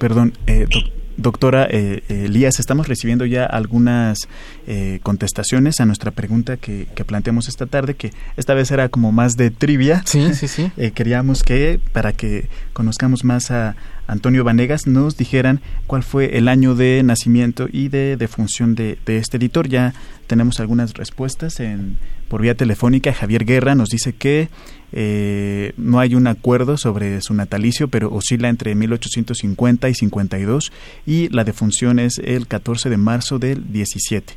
perdón, 0.00 0.32
eh, 0.48 0.66
doc- 0.68 0.90
doctora 1.16 1.66
eh, 1.70 2.02
eh, 2.08 2.24
Elías, 2.26 2.58
estamos 2.58 2.88
recibiendo 2.88 3.26
ya 3.26 3.44
algunas 3.44 4.20
eh, 4.66 5.00
contestaciones 5.02 5.78
a 5.78 5.84
nuestra 5.84 6.10
pregunta 6.12 6.56
que, 6.56 6.86
que 6.94 7.04
planteamos 7.04 7.46
esta 7.46 7.66
tarde, 7.66 7.92
que 7.94 8.10
esta 8.38 8.54
vez 8.54 8.70
era 8.70 8.88
como 8.88 9.12
más 9.12 9.36
de 9.36 9.50
trivia. 9.50 10.02
Sí, 10.06 10.32
sí, 10.34 10.48
sí. 10.48 10.72
Eh, 10.78 10.92
queríamos 10.92 11.42
que, 11.42 11.78
para 11.92 12.12
que 12.14 12.48
conozcamos 12.72 13.22
más 13.22 13.50
a 13.50 13.76
Antonio 14.06 14.44
Vanegas, 14.44 14.86
nos 14.86 15.16
dijeran 15.18 15.60
cuál 15.86 16.02
fue 16.02 16.38
el 16.38 16.48
año 16.48 16.74
de 16.74 17.02
nacimiento 17.04 17.68
y 17.70 17.88
de 17.88 18.16
defunción 18.16 18.74
de, 18.74 18.98
de 19.04 19.18
este 19.18 19.36
editor. 19.36 19.68
Ya 19.68 19.92
tenemos 20.26 20.58
algunas 20.58 20.94
respuestas 20.94 21.60
en, 21.60 21.98
por 22.28 22.40
vía 22.40 22.54
telefónica. 22.54 23.12
Javier 23.12 23.44
Guerra 23.44 23.74
nos 23.74 23.90
dice 23.90 24.14
que 24.14 24.48
eh, 24.92 25.72
no 25.76 26.00
hay 26.00 26.14
un 26.14 26.26
acuerdo 26.26 26.76
sobre 26.76 27.20
su 27.20 27.34
natalicio, 27.34 27.88
pero 27.88 28.12
oscila 28.12 28.48
entre 28.48 28.74
1850 28.74 29.88
y 29.88 29.94
52 29.94 30.72
y 31.06 31.28
la 31.28 31.44
defunción 31.44 31.98
es 31.98 32.18
el 32.18 32.46
14 32.46 32.90
de 32.90 32.96
marzo 32.96 33.38
del 33.38 33.72
17. 33.72 34.34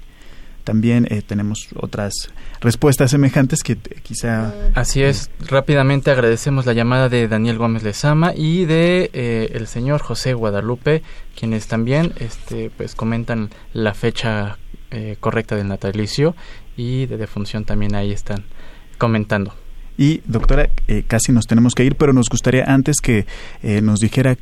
También 0.64 1.08
eh, 1.10 1.22
tenemos 1.22 1.68
otras 1.76 2.14
respuestas 2.62 3.12
semejantes 3.12 3.64
que 3.64 3.74
eh, 3.74 3.80
quizá 4.02 4.54
Así 4.74 5.04
es, 5.04 5.30
rápidamente 5.48 6.10
agradecemos 6.10 6.66
la 6.66 6.74
llamada 6.74 7.10
de 7.10 7.28
Daniel 7.28 7.58
Gómez 7.58 7.84
Lezama 7.84 8.34
y 8.34 8.66
de 8.66 9.10
eh, 9.14 9.52
el 9.54 9.68
señor 9.68 10.02
José 10.02 10.34
Guadalupe, 10.34 11.04
quienes 11.38 11.68
también 11.68 12.14
este, 12.20 12.72
pues 12.76 12.96
comentan 12.96 13.50
la 13.74 13.94
fecha 13.94 14.58
eh, 14.92 15.18
correcta 15.20 15.56
del 15.56 15.68
natalicio 15.68 16.36
y 16.78 17.06
de 17.08 17.18
defunción 17.18 17.66
también 17.66 17.96
ahí 17.96 18.12
están 18.12 18.46
comentando. 18.98 19.54
Y 19.98 20.22
doctora, 20.26 20.70
eh, 20.88 21.04
casi 21.08 21.32
nos 21.32 21.46
tenemos 21.46 21.74
que 21.76 21.84
ir, 21.84 21.96
pero 21.96 22.14
nos 22.14 22.30
gustaría 22.30 22.66
antes 22.66 22.98
que 23.02 23.26
eh, 23.62 23.82
nos 23.82 24.00
dijera 24.00 24.38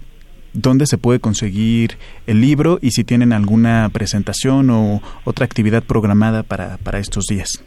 dónde 0.54 0.86
se 0.86 0.98
puede 0.98 1.20
conseguir 1.20 1.98
el 2.28 2.42
libro 2.42 2.80
y 2.82 2.92
si 2.92 3.04
tienen 3.04 3.34
alguna 3.34 3.90
presentación 3.90 4.70
o 4.70 5.02
otra 5.24 5.46
actividad 5.46 5.84
programada 5.84 6.44
para, 6.44 6.78
para 6.78 7.00
estos 7.00 7.26
días. 7.26 7.64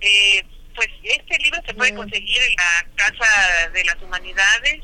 Eh, 0.00 0.44
pues 0.74 0.88
este 1.02 1.38
libro 1.38 1.60
se 1.66 1.74
puede 1.74 1.94
conseguir 1.94 2.36
en 2.36 2.54
la 2.56 2.86
Casa 2.96 3.70
de 3.72 3.84
las 3.84 4.00
Humanidades, 4.02 4.82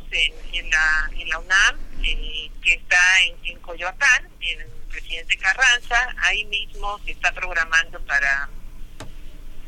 en, 0.52 0.70
la, 0.70 1.10
en 1.18 1.28
la 1.28 1.38
UNAM, 1.38 1.76
eh, 2.02 2.50
que 2.62 2.74
está 2.74 2.96
en, 3.26 3.54
en 3.54 3.60
Coyoacán, 3.60 4.28
en 4.40 4.60
el 4.62 4.68
Presidente 4.90 5.36
Carranza. 5.36 5.96
Ahí 6.18 6.44
mismo 6.46 6.98
se 7.04 7.12
está 7.12 7.32
programando 7.32 8.00
para 8.06 8.48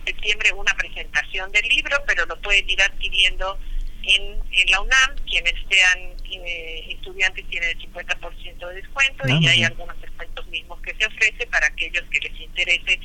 septiembre 0.05 0.53
una 0.53 0.75
presentación 0.75 1.51
del 1.53 1.67
libro, 1.69 1.97
pero 2.07 2.27
lo 2.27 2.41
pueden 2.43 2.69
ir 2.69 2.81
adquiriendo 2.83 3.59
en, 4.03 4.41
en 4.53 4.71
la 4.71 4.81
UNAM. 4.81 5.17
Quienes 5.29 5.55
sean 5.71 5.99
eh, 6.31 6.85
estudiantes 6.91 7.47
tienen 7.49 7.71
el 7.71 7.79
50% 7.93 8.69
de 8.69 8.75
descuento 8.75 9.25
Ah, 9.27 9.39
y 9.41 9.49
hay 9.49 9.65
algunos 9.65 10.01
descuentos 10.01 10.47
mismos 10.49 10.81
que 10.83 10.95
se 10.97 11.07
ofrece 11.07 11.47
para 11.47 11.67
aquellos 11.67 12.05
que 12.11 12.21
les 12.29 12.41
interese 12.41 13.01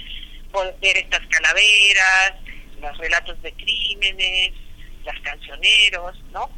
ver 0.81 0.97
estas 0.97 1.25
calaveras, 1.27 2.33
los 2.81 2.97
relatos 2.97 3.41
de 3.43 3.51
crímenes, 3.53 4.51
las 5.05 5.19
cancioneros, 5.21 6.17
¿no? 6.31 6.49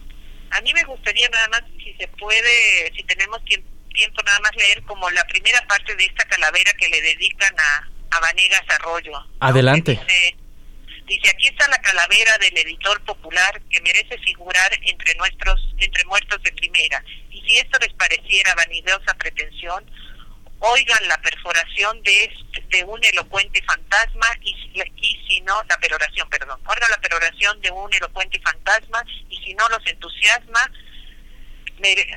A 0.52 0.62
mí 0.62 0.74
me 0.74 0.84
gustaría 0.86 1.28
nada 1.30 1.48
más, 1.50 1.62
si 1.84 1.94
se 1.94 2.08
puede, 2.08 2.92
si 2.96 3.04
tenemos 3.04 3.42
tiemp- 3.44 3.66
tiempo, 3.94 4.22
nada 4.24 4.40
más 4.40 4.56
leer 4.56 4.82
como 4.84 5.10
la 5.12 5.24
primera 5.26 5.62
parte 5.68 5.96
de 5.96 6.06
esta 6.06 6.24
calavera 6.26 6.72
que 6.80 6.88
le 6.90 7.02
dedican 7.02 7.54
a, 7.60 7.91
a 8.12 8.20
Vanegas 8.20 8.64
Arroyo. 8.70 9.14
Adelante. 9.40 9.92
Dice, 9.92 10.38
dice, 11.06 11.30
aquí 11.30 11.48
está 11.48 11.68
la 11.70 11.80
calavera 11.80 12.38
del 12.40 12.58
editor 12.58 13.02
popular 13.06 13.62
que 13.70 13.82
merece 13.82 14.18
figurar 14.20 14.72
entre 14.84 15.16
nuestros, 15.16 15.74
entre 15.78 16.06
muertos 16.06 16.42
de 16.44 16.52
primera. 16.52 17.04
Y 17.30 17.42
si 17.42 17.58
esto 17.58 17.80
les 17.80 17.94
pareciera 17.94 18.54
vanidosa 18.56 19.14
pretensión, 19.18 19.90
oigan 20.60 21.08
la 21.08 21.18
perforación 21.22 22.02
de, 22.04 22.26
este, 22.26 22.78
de 22.78 22.84
un 22.84 23.04
elocuente 23.04 23.62
fantasma 23.64 24.28
y, 24.42 24.56
y 24.74 25.26
si 25.28 25.42
no, 25.42 25.64
la 25.68 25.78
peroración, 25.78 26.30
perdón, 26.30 26.60
oigan 26.68 26.92
la 26.92 27.02
peroración 27.02 27.60
de 27.62 27.72
un 27.72 27.92
elocuente 27.94 28.40
fantasma 28.42 29.04
y 29.30 29.38
si 29.38 29.54
no 29.56 29.68
los 29.70 29.86
entusiasma, 29.88 30.72
mere, 31.80 32.08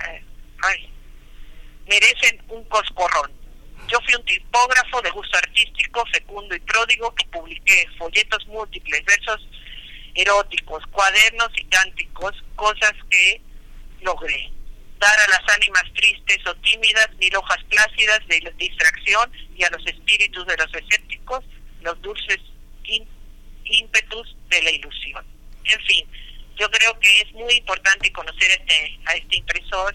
ay, 0.62 0.90
merecen 1.86 2.42
un 2.48 2.64
coscorrón. 2.64 3.43
Yo 3.88 4.00
fui 4.00 4.14
un 4.14 4.24
tipógrafo 4.24 5.02
de 5.02 5.10
gusto 5.10 5.36
artístico, 5.36 6.04
fecundo 6.12 6.54
y 6.54 6.60
pródigo 6.60 7.14
que 7.14 7.26
publiqué 7.26 7.86
folletos 7.98 8.46
múltiples, 8.46 9.04
versos 9.04 9.46
eróticos, 10.14 10.82
cuadernos 10.90 11.50
y 11.56 11.64
cánticos, 11.64 12.32
cosas 12.56 12.92
que 13.10 13.40
logré. 14.00 14.50
Dar 14.98 15.18
a 15.18 15.28
las 15.28 15.54
ánimas 15.54 15.84
tristes 15.94 16.46
o 16.46 16.54
tímidas 16.56 17.08
mil 17.18 17.36
hojas 17.36 17.62
plácidas 17.64 18.20
de 18.26 18.52
distracción 18.56 19.30
y 19.56 19.64
a 19.64 19.70
los 19.70 19.86
espíritus 19.86 20.46
de 20.46 20.56
los 20.56 20.74
escépticos 20.74 21.44
los 21.82 22.00
dulces 22.00 22.38
ímpetus 23.64 24.36
de 24.48 24.62
la 24.62 24.70
ilusión. 24.70 25.24
En 25.64 25.80
fin, 25.80 26.06
yo 26.56 26.70
creo 26.70 26.98
que 27.00 27.20
es 27.20 27.32
muy 27.32 27.54
importante 27.54 28.12
conocer 28.12 28.50
este, 28.50 28.98
a 29.06 29.14
este 29.14 29.36
impresor 29.36 29.94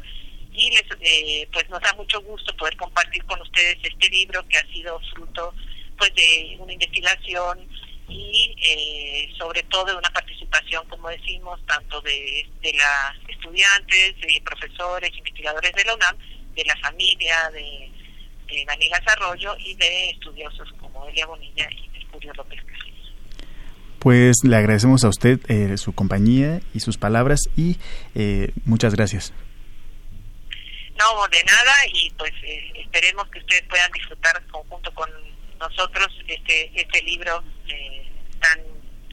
y 0.59 0.69
les, 0.71 0.83
eh, 0.99 1.47
pues 1.53 1.69
nos 1.69 1.81
da 1.81 1.93
mucho 1.93 2.21
gusto 2.21 2.55
poder 2.57 2.75
compartir 2.75 3.23
con 3.25 3.41
ustedes 3.41 3.77
este 3.81 4.09
libro 4.09 4.45
que 4.47 4.57
ha 4.57 4.67
sido 4.67 4.99
fruto 5.13 5.53
pues 5.97 6.13
de 6.15 6.57
una 6.59 6.73
investigación 6.73 7.67
y 8.09 8.55
eh, 8.61 9.29
sobre 9.37 9.63
todo 9.63 9.85
de 9.85 9.95
una 9.95 10.09
participación, 10.09 10.85
como 10.87 11.09
decimos, 11.09 11.59
tanto 11.65 12.01
de, 12.01 12.47
de 12.61 12.73
las 12.73 13.15
estudiantes, 13.29 14.15
de 14.19 14.41
profesores, 14.43 15.11
investigadores 15.15 15.71
de 15.73 15.85
la 15.85 15.95
UNAM, 15.95 16.17
de 16.55 16.65
la 16.65 16.75
familia 16.77 17.49
de, 17.53 17.91
de 18.49 18.65
Daniel 18.65 18.91
Arroyo 19.05 19.55
y 19.59 19.75
de 19.75 20.09
estudiosos 20.11 20.67
como 20.79 21.07
Elia 21.07 21.25
Bonilla 21.25 21.69
y 21.71 21.89
Mercurio 21.89 22.33
López. 22.33 22.59
Pues 23.99 24.37
le 24.43 24.55
agradecemos 24.55 25.03
a 25.03 25.09
usted 25.09 25.39
eh, 25.49 25.77
su 25.77 25.93
compañía 25.93 26.61
y 26.73 26.79
sus 26.79 26.97
palabras 26.97 27.41
y 27.57 27.77
eh, 28.15 28.51
muchas 28.63 28.95
gracias. 28.95 29.33
No, 30.99 31.27
de 31.29 31.43
nada 31.43 31.73
y 31.93 32.09
pues 32.11 32.31
eh, 32.43 32.71
esperemos 32.75 33.27
que 33.29 33.39
ustedes 33.39 33.63
puedan 33.69 33.91
disfrutar 33.91 34.45
conjunto 34.51 34.93
con 34.93 35.09
nosotros 35.59 36.07
este, 36.27 36.71
este 36.75 37.01
libro 37.03 37.43
eh, 37.67 38.07
tan 38.39 38.59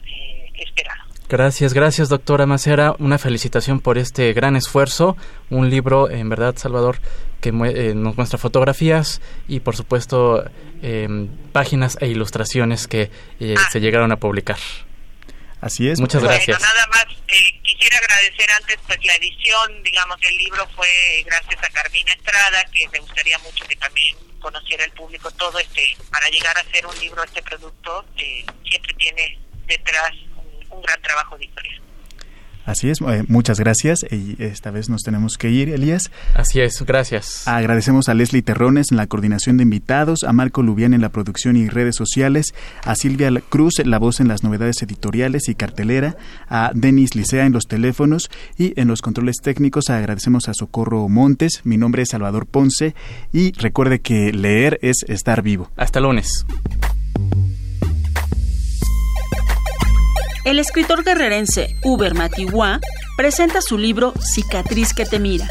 eh, 0.05 0.51
esperado. 0.55 1.07
Gracias, 1.29 1.73
gracias 1.73 2.07
doctora 2.07 2.45
Macera. 2.45 2.95
Una 2.99 3.17
felicitación 3.17 3.81
por 3.81 3.97
este 3.97 4.31
gran 4.31 4.55
esfuerzo. 4.55 5.17
Un 5.49 5.69
libro, 5.69 6.09
en 6.09 6.29
verdad, 6.29 6.55
Salvador, 6.55 6.99
que 7.41 7.49
eh, 7.49 7.93
nos 7.93 8.15
muestra 8.15 8.37
fotografías 8.37 9.19
y, 9.45 9.59
por 9.59 9.75
supuesto, 9.75 10.49
eh, 10.81 11.27
páginas 11.51 11.97
e 11.99 12.07
ilustraciones 12.07 12.87
que 12.87 13.11
eh, 13.41 13.55
ah. 13.57 13.69
se 13.69 13.81
llegaron 13.81 14.13
a 14.13 14.17
publicar. 14.17 14.57
Así 15.59 15.89
es. 15.89 15.99
Muchas 15.99 16.21
bueno, 16.21 16.33
gracias. 16.33 16.61
Nada 16.61 16.87
más, 16.91 17.05
quisiera 17.63 17.97
agradecer 17.97 18.49
antes 18.51 18.77
pues 18.87 19.05
la 19.05 19.15
edición, 19.15 19.83
digamos, 19.83 20.17
el 20.21 20.37
libro 20.37 20.67
fue 20.75 21.23
gracias 21.25 21.61
a 21.63 21.69
Carmina 21.69 22.13
Estrada, 22.13 22.63
que 22.71 22.87
me 22.89 22.99
gustaría 22.99 23.37
mucho 23.39 23.65
que 23.65 23.75
también 23.75 24.15
conociera 24.39 24.85
el 24.85 24.91
público 24.91 25.29
todo 25.31 25.59
este, 25.59 25.97
para 26.11 26.29
llegar 26.29 26.57
a 26.57 26.61
hacer 26.61 26.85
un 26.85 26.97
libro, 26.99 27.23
este 27.23 27.41
producto, 27.41 28.05
eh, 28.17 28.45
siempre 28.69 28.93
tiene 28.93 29.39
detrás 29.65 30.11
un, 30.37 30.77
un 30.77 30.81
gran 30.81 31.01
trabajo 31.01 31.35
editorial. 31.35 31.86
Así 32.67 32.89
es, 32.89 32.99
eh, 32.99 33.23
muchas 33.29 33.59
gracias. 33.59 33.99
Y 34.11 34.35
esta 34.43 34.71
vez 34.71 34.89
nos 34.89 35.01
tenemos 35.01 35.37
que 35.37 35.49
ir, 35.49 35.69
Elías. 35.69 36.11
Así 36.33 36.59
es, 36.59 36.83
gracias. 36.83 37.47
Agradecemos 37.47 38.09
a 38.09 38.13
Leslie 38.13 38.41
Terrones 38.41 38.87
en 38.91 38.97
la 38.97 39.07
coordinación 39.07 39.55
de 39.55 39.63
invitados, 39.63 40.23
a 40.23 40.33
Marco 40.33 40.61
Lubián 40.61 40.93
en 40.93 40.99
la 40.99 41.09
producción 41.09 41.55
y 41.55 41.69
redes 41.69 41.95
sociales, 41.95 42.53
a 42.83 42.95
Silvia 42.95 43.31
Cruz 43.47 43.75
la 43.85 43.99
voz 43.99 44.19
en 44.19 44.27
las 44.27 44.43
novedades 44.43 44.81
editoriales 44.81 45.47
y 45.47 45.55
cartelera, 45.55 46.17
a 46.49 46.71
Denis 46.73 47.15
Licea 47.15 47.45
en 47.45 47.53
los 47.53 47.67
teléfonos 47.67 48.29
y 48.57 48.79
en 48.79 48.89
los 48.89 49.01
controles 49.01 49.37
técnicos 49.41 49.89
agradecemos 49.89 50.49
a 50.49 50.53
Socorro 50.53 51.07
Montes. 51.07 51.61
Mi 51.63 51.77
nombre 51.77 52.03
es 52.03 52.09
Salvador 52.09 52.47
Ponce 52.47 52.95
y 53.31 53.53
recuerde 53.53 53.99
que 53.99 54.33
leer 54.33 54.77
es 54.81 55.05
estar 55.07 55.41
vivo. 55.41 55.71
Hasta 55.77 56.01
lunes. 56.01 56.45
El 60.47 60.59
escritor 60.59 61.03
guerrerense 61.03 61.75
Uber 61.83 62.13
Matiwa 62.13 62.79
presenta 63.17 63.61
su 63.61 63.77
libro 63.77 64.13
Cicatriz 64.21 64.93
que 64.93 65.05
te 65.05 65.19
mira. 65.19 65.45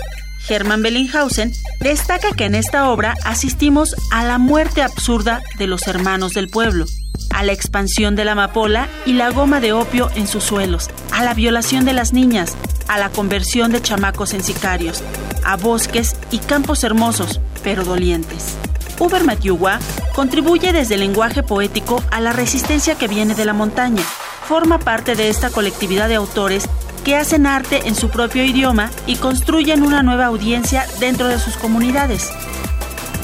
Hermann 0.49 0.81
Bellinghausen 0.81 1.53
destaca 1.81 2.33
que 2.33 2.47
en 2.47 2.55
esta 2.55 2.91
obra 2.91 3.15
asistimos 3.23 3.95
a 4.11 4.25
la 4.25 4.39
muerte 4.39 4.81
absurda 4.81 5.43
de 5.59 5.67
los 5.67 5.87
hermanos 5.87 6.33
del 6.33 6.49
pueblo, 6.49 6.87
a 7.29 7.43
la 7.43 7.53
expansión 7.53 8.17
de 8.17 8.25
la 8.25 8.33
amapola 8.33 8.89
y 9.05 9.13
la 9.13 9.29
goma 9.33 9.61
de 9.61 9.75
opio 9.75 10.09
en 10.15 10.27
sus 10.27 10.45
suelos, 10.45 10.89
a 11.13 11.23
la 11.23 11.35
violación 11.35 11.85
de 11.85 11.93
las 11.93 12.15
niñas, 12.15 12.57
a 12.89 12.99
la 12.99 13.11
conversión 13.11 13.73
de 13.73 13.83
chamacos 13.83 14.33
en 14.33 14.43
sicarios, 14.43 15.03
a 15.45 15.59
bosques 15.59 16.17
y 16.31 16.39
campos 16.39 16.85
hermosos, 16.85 17.43
pero 17.63 17.85
dolientes. 17.85 18.57
Uber 18.99 19.25
Matiwa 19.25 19.79
contribuye 20.15 20.73
desde 20.73 20.95
el 20.95 21.01
lenguaje 21.01 21.43
poético 21.43 22.03
a 22.11 22.23
la 22.23 22.33
resistencia 22.33 22.95
que 22.95 23.09
viene 23.09 23.35
de 23.35 23.45
la 23.45 23.53
montaña, 23.53 24.03
forma 24.47 24.79
parte 24.79 25.17
de 25.17 25.29
esta 25.29 25.51
colectividad 25.51 26.09
de 26.09 26.15
autores 26.15 26.69
que 27.05 27.17
hacen 27.17 27.47
arte 27.47 27.89
en 27.89 27.95
su 27.95 28.11
propio 28.11 28.45
idioma 28.45 28.91
y 29.07 29.17
construyen 29.17 29.83
una 29.83 30.03
nueva 30.03 30.27
audiencia 30.27 30.87
dentro 31.01 31.27
de 31.27 31.39
sus 31.39 31.57
comunidades. 31.57 32.31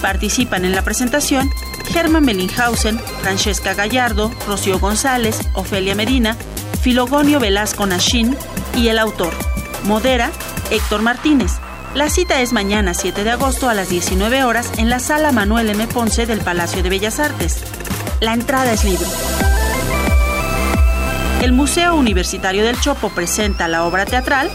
Participan 0.01 0.65
en 0.65 0.73
la 0.73 0.83
presentación 0.83 1.49
Germán 1.93 2.27
Bellinghausen, 2.27 2.99
Francesca 3.23 3.75
Gallardo, 3.75 4.33
Rocío 4.49 4.79
González, 4.79 5.39
Ofelia 5.55 5.95
Medina, 5.95 6.37
Filogonio 6.81 7.39
Velasco 7.39 7.87
Nashin 7.87 8.37
y 8.77 8.89
el 8.89 8.99
autor. 8.99 9.33
Modera 9.85 10.31
Héctor 10.71 11.03
Martínez. 11.03 11.53
La 11.95 12.09
cita 12.09 12.41
es 12.41 12.53
mañana 12.53 12.95
7 12.95 13.23
de 13.23 13.31
agosto 13.31 13.69
a 13.69 13.75
las 13.75 13.89
19 13.91 14.45
horas 14.45 14.73
en 14.79 14.89
la 14.91 14.99
sala 14.99 15.31
Manuel 15.31 15.69
M. 15.71 15.87
Ponce 15.87 16.27
del 16.27 16.41
Palacio 16.41 16.83
de 16.83 16.89
Bellas 16.89 17.21
Artes. 17.21 17.63
La 18.21 18.33
entrada 18.33 18.73
es 18.73 18.85
libre. 18.85 19.07
El 21.43 21.51
Museo 21.51 21.97
Universitario 21.97 22.65
del 22.65 22.81
Chopo 22.81 23.09
presenta 23.09 23.67
la 23.67 23.85
obra 23.85 24.05
teatral 24.05 24.49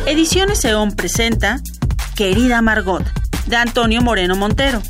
Ediciones 0.05 0.63
EON 0.63 0.91
presenta 0.91 1.59
Querida 2.15 2.61
Margot, 2.61 3.03
de 3.47 3.55
Antonio 3.55 4.03
Moreno 4.03 4.35
Montero. 4.35 4.83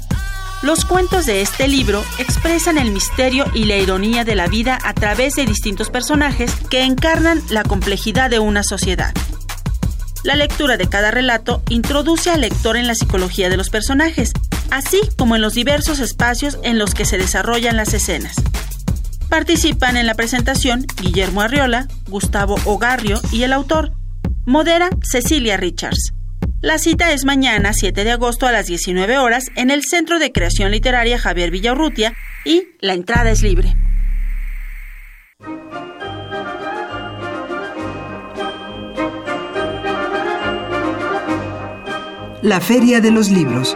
Los 0.63 0.83
cuentos 0.83 1.25
de 1.25 1.41
este 1.41 1.69
libro 1.69 2.03
expresan 2.17 2.77
el 2.77 2.91
misterio 2.91 3.45
y 3.53 3.63
la 3.63 3.77
ironía 3.77 4.25
de 4.25 4.35
la 4.35 4.47
vida 4.47 4.77
a 4.83 4.93
través 4.93 5.35
de 5.35 5.45
distintos 5.45 5.89
personajes 5.89 6.53
que 6.69 6.83
encarnan 6.83 7.41
la 7.49 7.63
complejidad 7.63 8.29
de 8.29 8.39
una 8.39 8.63
sociedad. 8.63 9.13
La 10.25 10.35
lectura 10.35 10.75
de 10.75 10.89
cada 10.89 11.11
relato 11.11 11.63
introduce 11.69 12.29
al 12.29 12.41
lector 12.41 12.75
en 12.75 12.87
la 12.87 12.95
psicología 12.95 13.49
de 13.49 13.55
los 13.55 13.69
personajes, 13.69 14.33
así 14.71 14.99
como 15.17 15.35
en 15.35 15.41
los 15.41 15.53
diversos 15.53 15.99
espacios 15.99 16.57
en 16.63 16.77
los 16.77 16.93
que 16.93 17.05
se 17.05 17.17
desarrollan 17.17 17.77
las 17.77 17.93
escenas. 17.93 18.35
Participan 19.29 19.95
en 19.97 20.07
la 20.07 20.15
presentación 20.15 20.85
Guillermo 21.01 21.41
Arriola, 21.41 21.87
Gustavo 22.07 22.55
Ogarrio 22.65 23.21
y 23.31 23.43
el 23.43 23.53
autor. 23.53 23.91
Modera 24.45 24.89
Cecilia 25.03 25.57
Richards. 25.57 26.13
La 26.61 26.77
cita 26.77 27.11
es 27.13 27.23
mañana 27.23 27.71
7 27.73 28.03
de 28.03 28.11
agosto 28.11 28.47
a 28.47 28.51
las 28.51 28.65
19 28.65 29.17
horas 29.17 29.45
en 29.55 29.69
el 29.69 29.83
Centro 29.83 30.19
de 30.19 30.31
Creación 30.31 30.71
Literaria 30.71 31.19
Javier 31.19 31.51
Villaurrutia 31.51 32.13
y 32.43 32.69
la 32.81 32.93
entrada 32.93 33.31
es 33.31 33.41
libre. 33.41 33.75
La 42.41 42.61
Feria 42.61 43.01
de 43.01 43.11
los 43.11 43.29
Libros. 43.29 43.75